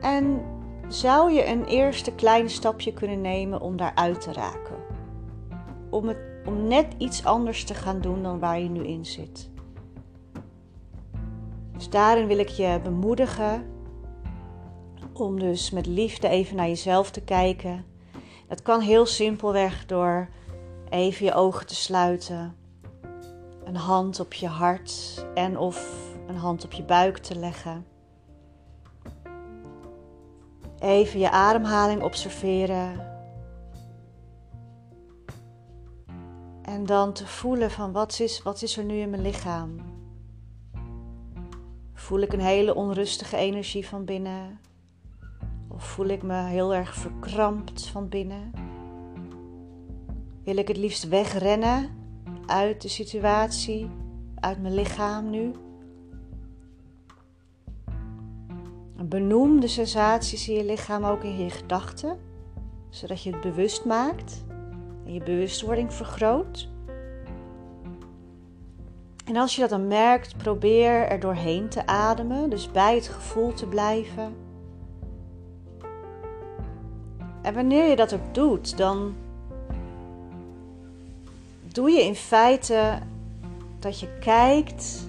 En 0.00 0.40
zou 0.88 1.32
je 1.32 1.46
een 1.46 1.64
eerste 1.64 2.14
klein 2.14 2.50
stapje 2.50 2.92
kunnen 2.92 3.20
nemen 3.20 3.60
om 3.60 3.76
daaruit 3.76 4.20
te 4.20 4.32
raken? 4.32 4.76
Om, 5.90 6.08
het, 6.08 6.18
om 6.46 6.66
net 6.66 6.94
iets 6.98 7.24
anders 7.24 7.64
te 7.64 7.74
gaan 7.74 8.00
doen 8.00 8.22
dan 8.22 8.38
waar 8.38 8.60
je 8.60 8.68
nu 8.68 8.86
in 8.86 9.06
zit. 9.06 9.50
Dus 11.76 11.90
daarin 11.90 12.26
wil 12.26 12.38
ik 12.38 12.48
je 12.48 12.80
bemoedigen 12.82 13.74
om 15.20 15.38
dus 15.38 15.70
met 15.70 15.86
liefde 15.86 16.28
even 16.28 16.56
naar 16.56 16.68
jezelf 16.68 17.10
te 17.10 17.20
kijken. 17.20 17.84
Dat 18.48 18.62
kan 18.62 18.80
heel 18.80 19.06
simpelweg 19.06 19.86
door 19.86 20.28
even 20.88 21.24
je 21.24 21.34
ogen 21.34 21.66
te 21.66 21.74
sluiten, 21.74 22.56
een 23.64 23.76
hand 23.76 24.20
op 24.20 24.32
je 24.32 24.46
hart 24.46 25.24
en 25.34 25.58
of 25.58 26.04
een 26.26 26.36
hand 26.36 26.64
op 26.64 26.72
je 26.72 26.82
buik 26.82 27.18
te 27.18 27.38
leggen. 27.38 27.86
Even 30.78 31.18
je 31.18 31.30
ademhaling 31.30 32.02
observeren. 32.02 33.14
En 36.62 36.86
dan 36.86 37.12
te 37.12 37.26
voelen 37.26 37.70
van 37.70 37.92
wat 37.92 38.20
is, 38.20 38.42
wat 38.42 38.62
is 38.62 38.76
er 38.76 38.84
nu 38.84 38.96
in 38.98 39.10
mijn 39.10 39.22
lichaam? 39.22 39.76
Voel 41.94 42.20
ik 42.20 42.32
een 42.32 42.40
hele 42.40 42.74
onrustige 42.74 43.36
energie 43.36 43.86
van 43.86 44.04
binnen? 44.04 44.60
Of 45.68 45.84
voel 45.84 46.06
ik 46.06 46.22
me 46.22 46.42
heel 46.42 46.74
erg 46.74 46.94
verkrampt 46.94 47.86
van 47.86 48.08
binnen? 48.08 48.50
Wil 50.44 50.56
ik 50.56 50.68
het 50.68 50.76
liefst 50.76 51.08
wegrennen 51.08 51.90
uit 52.46 52.82
de 52.82 52.88
situatie, 52.88 53.90
uit 54.34 54.62
mijn 54.62 54.74
lichaam 54.74 55.30
nu? 55.30 55.52
Benoem 59.08 59.60
de 59.60 59.68
sensaties 59.68 60.48
in 60.48 60.54
je 60.54 60.64
lichaam 60.64 61.04
ook 61.04 61.22
in 61.22 61.38
je 61.38 61.50
gedachten, 61.50 62.18
zodat 62.90 63.22
je 63.22 63.30
het 63.30 63.40
bewust 63.40 63.84
maakt 63.84 64.44
en 65.04 65.12
je 65.12 65.22
bewustwording 65.22 65.92
vergroot. 65.92 66.68
En 69.24 69.36
als 69.36 69.54
je 69.54 69.60
dat 69.60 69.70
dan 69.70 69.86
merkt, 69.86 70.36
probeer 70.36 71.08
er 71.08 71.20
doorheen 71.20 71.68
te 71.68 71.86
ademen, 71.86 72.50
dus 72.50 72.70
bij 72.70 72.94
het 72.94 73.08
gevoel 73.08 73.52
te 73.52 73.66
blijven. 73.66 74.45
En 77.46 77.54
wanneer 77.54 77.88
je 77.88 77.96
dat 77.96 78.14
ook 78.14 78.34
doet, 78.34 78.76
dan 78.76 79.14
doe 81.72 81.90
je 81.90 82.04
in 82.04 82.14
feite 82.14 82.98
dat 83.78 84.00
je 84.00 84.18
kijkt 84.20 85.06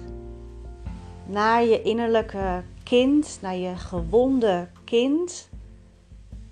naar 1.26 1.64
je 1.64 1.82
innerlijke 1.82 2.62
kind, 2.82 3.38
naar 3.42 3.56
je 3.56 3.76
gewonde 3.76 4.68
kind 4.84 5.48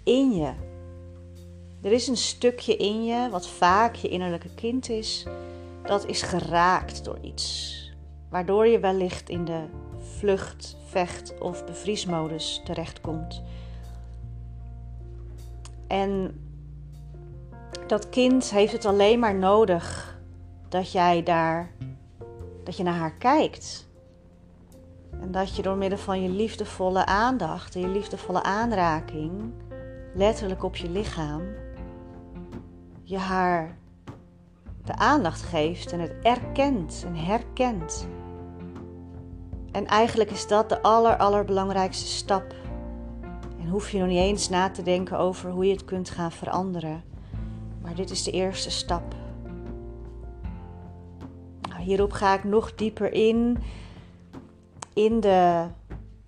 in 0.05 0.33
je. 0.33 0.53
Er 1.83 1.93
is 1.93 2.09
een 2.09 2.17
stukje 2.17 2.77
in 2.77 3.05
je, 3.05 3.31
wat 3.31 3.49
vaak 3.49 3.95
je 3.95 4.09
innerlijke 4.09 4.55
kind 4.55 4.89
is, 4.89 5.27
dat 5.83 6.07
is 6.07 6.23
geraakt 6.23 7.05
door 7.05 7.19
iets. 7.21 7.75
Waardoor 8.31 8.67
je 8.67 8.79
wellicht 8.79 9.29
in 9.29 9.45
de 9.45 9.65
vlucht, 10.19 10.77
vecht 10.87 11.39
of 11.41 11.65
bevriesmodus 11.65 12.61
terechtkomt. 12.65 13.43
En 15.87 16.41
dat 17.87 18.09
kind 18.09 18.51
heeft 18.51 18.73
het 18.73 18.85
alleen 18.85 19.19
maar 19.19 19.35
nodig 19.35 20.19
dat 20.69 20.93
jij 20.93 21.23
daar, 21.23 21.71
dat 22.65 22.77
je 22.77 22.83
naar 22.83 22.95
haar 22.95 23.15
kijkt. 23.15 23.89
En 25.21 25.33
dat 25.33 25.57
je 25.57 25.63
door 25.63 25.77
middel 25.77 25.99
van 25.99 26.23
je 26.23 26.29
liefdevolle 26.29 27.07
aandacht 27.07 27.75
en 27.75 27.81
je 27.81 27.89
liefdevolle 27.89 28.43
aanraking, 28.43 29.53
letterlijk 30.15 30.63
op 30.63 30.77
je 30.77 30.91
lichaam, 30.91 31.43
je 33.03 33.19
haar 33.19 33.77
de 34.85 34.97
aandacht 34.97 35.43
geeft 35.43 35.93
en 35.93 36.01
het 36.01 36.15
erkent 36.23 37.05
en 37.07 37.15
herkent. 37.15 38.09
En 39.73 39.87
eigenlijk 39.87 40.31
is 40.31 40.47
dat 40.47 40.69
de 40.69 40.83
aller, 40.83 41.17
allerbelangrijkste 41.17 42.07
stap. 42.07 42.55
En 43.67 43.73
hoef 43.73 43.91
je 43.91 43.99
nog 43.99 44.09
niet 44.09 44.19
eens 44.19 44.49
na 44.49 44.71
te 44.71 44.83
denken 44.83 45.19
over 45.19 45.51
hoe 45.51 45.67
je 45.67 45.73
het 45.73 45.85
kunt 45.85 46.11
gaan 46.11 46.33
veranderen. 46.33 47.05
Maar 47.83 47.95
dit 47.95 48.11
is 48.11 48.23
de 48.23 48.31
eerste 48.31 48.71
stap. 48.71 49.15
Nou, 51.69 51.83
hierop 51.83 52.13
ga 52.13 52.35
ik 52.35 52.45
nog 52.45 52.75
dieper 52.75 53.13
in. 53.13 53.59
In 54.95 55.21
de 55.21 55.67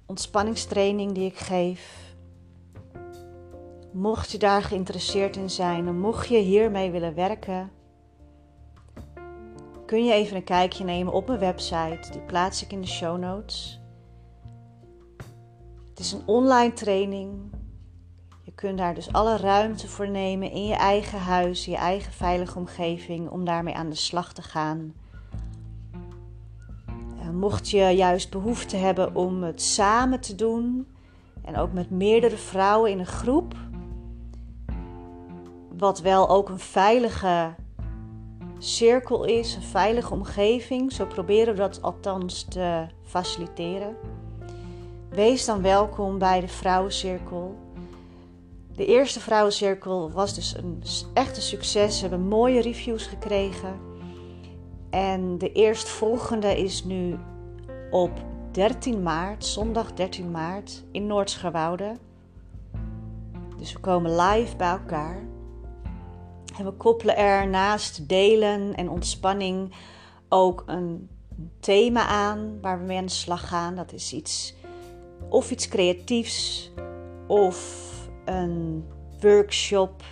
ontspanningstraining 0.07 1.13
die 1.13 1.27
ik 1.27 1.39
geef. 1.39 2.15
Mocht 3.93 4.31
je 4.31 4.39
daar 4.39 4.63
geïnteresseerd 4.63 5.37
in 5.37 5.51
zijn 5.51 6.01
mocht 6.01 6.29
je 6.29 6.39
hiermee 6.39 6.91
willen 6.91 7.15
werken, 7.15 7.71
kun 9.87 10.05
je 10.05 10.13
even 10.13 10.37
een 10.37 10.45
kijkje 10.45 10.85
nemen 10.85 11.13
op 11.13 11.27
mijn 11.27 11.39
website. 11.39 12.09
Die 12.13 12.21
plaats 12.21 12.63
ik 12.63 12.73
in 12.73 12.81
de 12.81 12.87
show 12.87 13.19
notes. 13.19 13.81
Het 15.99 16.07
is 16.07 16.13
een 16.13 16.27
online 16.27 16.73
training. 16.73 17.31
Je 18.43 18.53
kunt 18.55 18.79
daar 18.79 18.95
dus 18.95 19.13
alle 19.13 19.37
ruimte 19.37 19.89
voor 19.89 20.09
nemen 20.09 20.51
in 20.51 20.67
je 20.67 20.75
eigen 20.75 21.19
huis, 21.19 21.65
je 21.65 21.77
eigen 21.77 22.13
veilige 22.13 22.59
omgeving, 22.59 23.29
om 23.31 23.45
daarmee 23.45 23.75
aan 23.75 23.89
de 23.89 23.97
slag 23.97 24.33
te 24.33 24.43
gaan. 24.43 24.95
Mocht 27.33 27.71
je 27.71 27.85
juist 27.85 28.31
behoefte 28.31 28.77
hebben 28.77 29.15
om 29.15 29.43
het 29.43 29.63
samen 29.63 30.21
te 30.21 30.35
doen 30.35 30.87
en 31.43 31.57
ook 31.57 31.73
met 31.73 31.91
meerdere 31.91 32.37
vrouwen 32.37 32.91
in 32.91 32.99
een 32.99 33.07
groep, 33.07 33.55
wat 35.79 36.01
wel 36.01 36.29
ook 36.29 36.49
een 36.49 36.59
veilige 36.59 37.55
cirkel 38.59 39.25
is, 39.25 39.55
een 39.55 39.63
veilige 39.63 40.15
omgeving. 40.15 40.93
Zo 40.93 41.07
proberen 41.07 41.55
we 41.55 41.61
dat 41.61 41.83
althans 41.83 42.43
te 42.43 42.87
faciliteren. 43.03 43.97
Wees 45.09 45.45
dan 45.45 45.63
welkom 45.63 46.19
bij 46.19 46.41
de 46.41 46.49
Vrouwencirkel. 46.49 47.57
De 48.75 48.87
eerste 48.87 49.21
Vrouwencirkel 49.21 50.11
was 50.11 50.35
dus 50.35 50.57
een 50.57 50.83
echte 51.15 51.41
succes. 51.41 52.01
We 52.01 52.09
hebben 52.09 52.29
mooie 52.29 52.61
reviews 52.61 53.07
gekregen. 53.07 53.81
En 54.91 55.39
de 55.39 55.53
eerstvolgende 55.53 56.59
is 56.59 56.85
nu 56.85 57.19
op 57.91 58.11
13 58.51 59.03
maart, 59.03 59.45
zondag 59.45 59.93
13 59.93 60.31
maart, 60.31 60.85
in 60.91 61.07
Noordscharwoude. 61.07 61.97
Dus 63.59 63.73
we 63.73 63.81
komen 63.81 64.17
live 64.17 64.57
bij 64.57 64.71
elkaar. 64.71 65.23
En 66.59 66.65
we 66.65 66.73
koppelen 66.73 67.17
er 67.17 67.49
naast 67.49 68.09
delen 68.09 68.75
en 68.75 68.91
ontspanning 68.91 69.73
ook 70.29 70.63
een 70.67 71.09
thema 71.61 72.07
aan 72.07 72.59
waar 72.61 72.79
we 72.79 72.85
mee 72.85 72.99
aan 72.99 73.07
de 73.07 73.11
slag 73.11 73.49
gaan. 73.49 73.75
Dat 73.75 73.93
is 73.93 74.13
iets 74.13 74.57
of 75.29 75.51
iets 75.51 75.69
creatiefs 75.69 76.71
of 77.27 77.89
een 78.25 78.85
workshop 79.21 80.03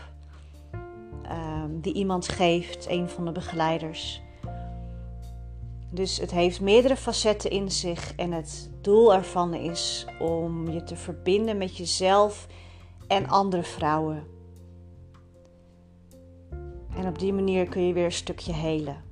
um, 1.31 1.81
die 1.81 1.92
iemand 1.92 2.29
geeft, 2.29 2.87
een 2.88 3.09
van 3.09 3.24
de 3.24 3.33
begeleiders. 3.33 4.22
Dus 5.90 6.18
het 6.18 6.31
heeft 6.31 6.61
meerdere 6.61 6.96
facetten 6.96 7.50
in 7.50 7.70
zich 7.70 8.14
en 8.14 8.33
het 8.33 8.70
doel 8.81 9.14
ervan 9.14 9.55
is 9.55 10.07
om 10.18 10.70
je 10.70 10.83
te 10.83 10.96
verbinden 10.96 11.59
met 11.59 11.76
jezelf 11.76 12.46
en 13.09 13.29
andere 13.29 13.62
vrouwen. 13.62 14.24
En 16.96 17.07
op 17.07 17.18
die 17.18 17.33
manier 17.33 17.68
kun 17.68 17.87
je 17.87 17.92
weer 17.92 18.05
een 18.05 18.12
stukje 18.12 18.52
helen. 18.52 19.05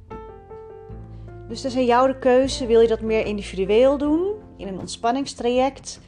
Dus 1.48 1.62
dat 1.62 1.72
is 1.72 1.78
aan 1.78 1.84
jou 1.84 2.12
de 2.12 2.18
keuze. 2.18 2.66
Wil 2.66 2.80
je 2.80 2.88
dat 2.88 3.00
meer 3.00 3.26
individueel 3.26 3.98
doen 3.98 4.33
in 4.56 4.68
een 4.68 4.78
ontspanningstraject? 4.78 6.00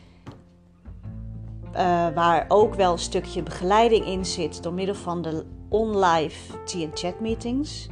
Uh, 1.72 2.08
waar 2.14 2.44
ook 2.48 2.74
wel 2.74 2.92
een 2.92 2.98
stukje 2.98 3.42
begeleiding 3.42 4.06
in 4.06 4.24
zit 4.24 4.62
door 4.62 4.72
middel 4.72 4.94
van 4.94 5.22
de 5.22 5.44
online 5.68 6.30
tea- 6.64 6.90
chat 6.94 7.20
meetings. 7.20 7.88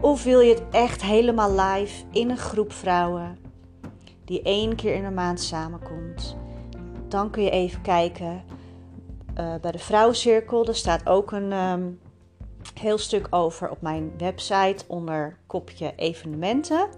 Of 0.00 0.24
wil 0.24 0.40
je 0.40 0.54
het 0.54 0.62
echt 0.70 1.02
helemaal 1.02 1.50
live 1.50 2.04
in 2.10 2.30
een 2.30 2.36
groep 2.36 2.72
vrouwen 2.72 3.38
die 4.24 4.42
één 4.42 4.76
keer 4.76 4.94
in 4.94 5.04
de 5.04 5.10
maand 5.10 5.40
samenkomt? 5.40 6.36
Dan 7.08 7.30
kun 7.30 7.42
je 7.42 7.50
even 7.50 7.82
kijken 7.82 8.44
uh, 9.38 9.54
bij 9.60 9.72
de 9.72 9.78
Vrouwencirkel. 9.78 10.64
Daar 10.64 10.74
staat 10.74 11.06
ook 11.06 11.32
een 11.32 11.52
um, 11.52 12.00
heel 12.74 12.98
stuk 12.98 13.26
over 13.30 13.70
op 13.70 13.82
mijn 13.82 14.12
website 14.18 14.84
onder 14.86 15.38
kopje 15.46 15.92
evenementen. 15.96 16.88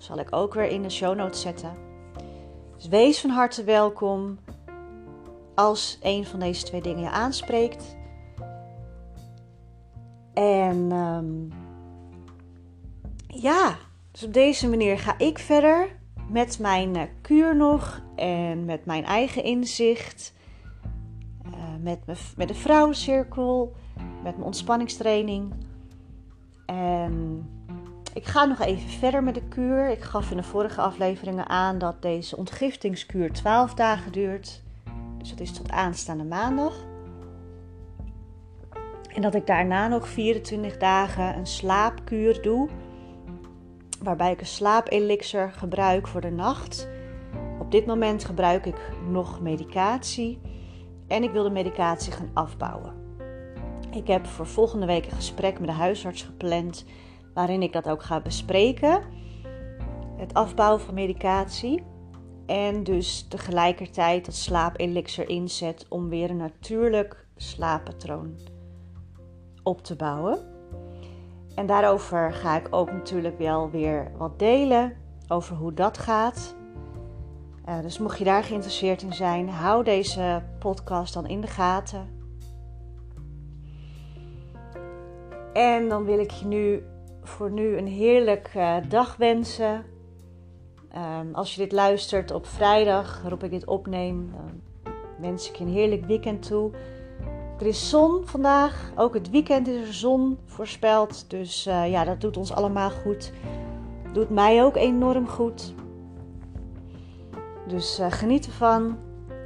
Zal 0.00 0.18
ik 0.18 0.28
ook 0.30 0.54
weer 0.54 0.68
in 0.68 0.82
de 0.82 0.90
show 0.90 1.16
notes 1.16 1.40
zetten. 1.40 1.76
Dus 2.76 2.88
wees 2.88 3.20
van 3.20 3.30
harte 3.30 3.64
welkom 3.64 4.38
als 5.54 5.98
een 6.02 6.26
van 6.26 6.40
deze 6.40 6.64
twee 6.64 6.80
dingen 6.80 7.02
je 7.02 7.10
aanspreekt. 7.10 7.96
En 10.34 10.92
um, 10.92 11.52
ja, 13.26 13.76
dus 14.10 14.24
op 14.24 14.32
deze 14.32 14.68
manier 14.68 14.98
ga 14.98 15.18
ik 15.18 15.38
verder 15.38 15.96
met 16.28 16.58
mijn 16.58 16.96
uh, 16.96 17.02
kuur 17.20 17.56
nog 17.56 18.02
en 18.16 18.64
met 18.64 18.84
mijn 18.84 19.04
eigen 19.04 19.44
inzicht. 19.44 20.34
Uh, 21.46 21.52
met, 21.80 22.06
me, 22.06 22.14
met 22.36 22.48
de 22.48 22.54
vrouwencirkel, 22.54 23.72
met 24.22 24.32
mijn 24.32 24.46
ontspanningstraining. 24.46 25.52
En 26.66 27.44
ik 28.20 28.26
ga 28.26 28.44
nog 28.44 28.60
even 28.60 28.88
verder 28.88 29.22
met 29.22 29.34
de 29.34 29.48
kuur. 29.48 29.88
Ik 29.88 30.02
gaf 30.02 30.30
in 30.30 30.36
de 30.36 30.42
vorige 30.42 30.80
afleveringen 30.80 31.48
aan 31.48 31.78
dat 31.78 32.02
deze 32.02 32.36
ontgiftingskuur 32.36 33.32
12 33.32 33.74
dagen 33.74 34.12
duurt. 34.12 34.62
Dus 35.18 35.30
dat 35.30 35.40
is 35.40 35.52
tot 35.52 35.70
aanstaande 35.70 36.24
maandag. 36.24 36.74
En 39.14 39.22
dat 39.22 39.34
ik 39.34 39.46
daarna 39.46 39.88
nog 39.88 40.08
24 40.08 40.76
dagen 40.76 41.36
een 41.36 41.46
slaapkuur 41.46 42.42
doe 42.42 42.68
waarbij 44.02 44.32
ik 44.32 44.40
een 44.40 44.46
slaapelixer 44.46 45.52
gebruik 45.52 46.08
voor 46.08 46.20
de 46.20 46.30
nacht. 46.30 46.88
Op 47.58 47.70
dit 47.70 47.86
moment 47.86 48.24
gebruik 48.24 48.66
ik 48.66 48.90
nog 49.08 49.40
medicatie 49.40 50.40
en 51.06 51.22
ik 51.22 51.30
wil 51.30 51.42
de 51.42 51.50
medicatie 51.50 52.12
gaan 52.12 52.30
afbouwen. 52.32 52.94
Ik 53.92 54.06
heb 54.06 54.26
voor 54.26 54.46
volgende 54.46 54.86
week 54.86 55.04
een 55.04 55.16
gesprek 55.16 55.58
met 55.58 55.68
de 55.68 55.74
huisarts 55.74 56.22
gepland 56.22 56.84
waarin 57.34 57.62
ik 57.62 57.72
dat 57.72 57.88
ook 57.88 58.02
ga 58.02 58.20
bespreken. 58.20 59.02
Het 60.16 60.34
afbouwen 60.34 60.80
van 60.80 60.94
medicatie 60.94 61.82
en 62.46 62.84
dus 62.84 63.28
tegelijkertijd 63.28 64.26
het 64.26 64.36
slaapelixer 64.36 65.28
inzet 65.28 65.86
om 65.88 66.08
weer 66.08 66.30
een 66.30 66.36
natuurlijk 66.36 67.26
slaappatroon 67.36 68.38
op 69.62 69.82
te 69.82 69.96
bouwen. 69.96 70.38
En 71.54 71.66
daarover 71.66 72.32
ga 72.32 72.56
ik 72.56 72.66
ook 72.70 72.92
natuurlijk 72.92 73.38
wel 73.38 73.70
weer 73.70 74.12
wat 74.16 74.38
delen 74.38 74.96
over 75.28 75.56
hoe 75.56 75.74
dat 75.74 75.98
gaat. 75.98 76.56
Uh, 77.68 77.80
dus 77.80 77.98
mocht 77.98 78.18
je 78.18 78.24
daar 78.24 78.44
geïnteresseerd 78.44 79.02
in 79.02 79.12
zijn, 79.12 79.48
hou 79.48 79.84
deze 79.84 80.42
podcast 80.58 81.14
dan 81.14 81.26
in 81.26 81.40
de 81.40 81.46
gaten. 81.46 82.08
En 85.52 85.88
dan 85.88 86.04
wil 86.04 86.18
ik 86.18 86.30
je 86.30 86.46
nu 86.46 86.82
voor 87.30 87.50
nu 87.50 87.76
een 87.76 87.86
heerlijk 87.86 88.50
uh, 88.56 88.76
dag 88.88 89.16
wensen. 89.16 89.84
Um, 90.96 91.34
als 91.34 91.54
je 91.54 91.60
dit 91.60 91.72
luistert 91.72 92.30
op 92.30 92.46
vrijdag, 92.46 93.20
waarop 93.20 93.44
ik 93.44 93.50
dit 93.50 93.66
opneem, 93.66 94.30
dan 94.32 94.60
wens 95.18 95.48
ik 95.48 95.56
je 95.56 95.64
een 95.64 95.70
heerlijk 95.70 96.04
weekend 96.04 96.46
toe. 96.46 96.70
Er 97.58 97.66
is 97.66 97.90
zon 97.90 98.26
vandaag. 98.26 98.92
Ook 98.96 99.14
het 99.14 99.30
weekend 99.30 99.68
is 99.68 99.88
er 99.88 99.94
zon 99.94 100.38
voorspeld. 100.44 101.30
Dus 101.30 101.66
uh, 101.66 101.90
ja, 101.90 102.04
dat 102.04 102.20
doet 102.20 102.36
ons 102.36 102.52
allemaal 102.52 102.90
goed. 102.90 103.32
Doet 104.12 104.30
mij 104.30 104.64
ook 104.64 104.76
enorm 104.76 105.28
goed. 105.28 105.74
Dus 107.66 108.00
uh, 108.00 108.06
geniet 108.10 108.46
ervan. 108.46 108.98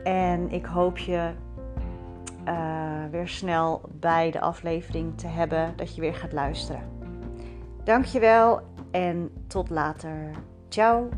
En 0.04 0.50
ik 0.50 0.64
hoop 0.64 0.98
je 0.98 1.30
weer 3.10 3.28
snel 3.28 3.80
bij 3.92 4.30
de 4.30 4.40
aflevering 4.40 5.18
te 5.18 5.26
hebben. 5.26 5.72
Dat 5.76 5.94
je 5.94 6.00
weer 6.00 6.14
gaat 6.14 6.32
luisteren. 6.32 6.93
Dankjewel 7.84 8.60
en 8.90 9.30
tot 9.46 9.70
later. 9.70 10.30
Ciao. 10.68 11.08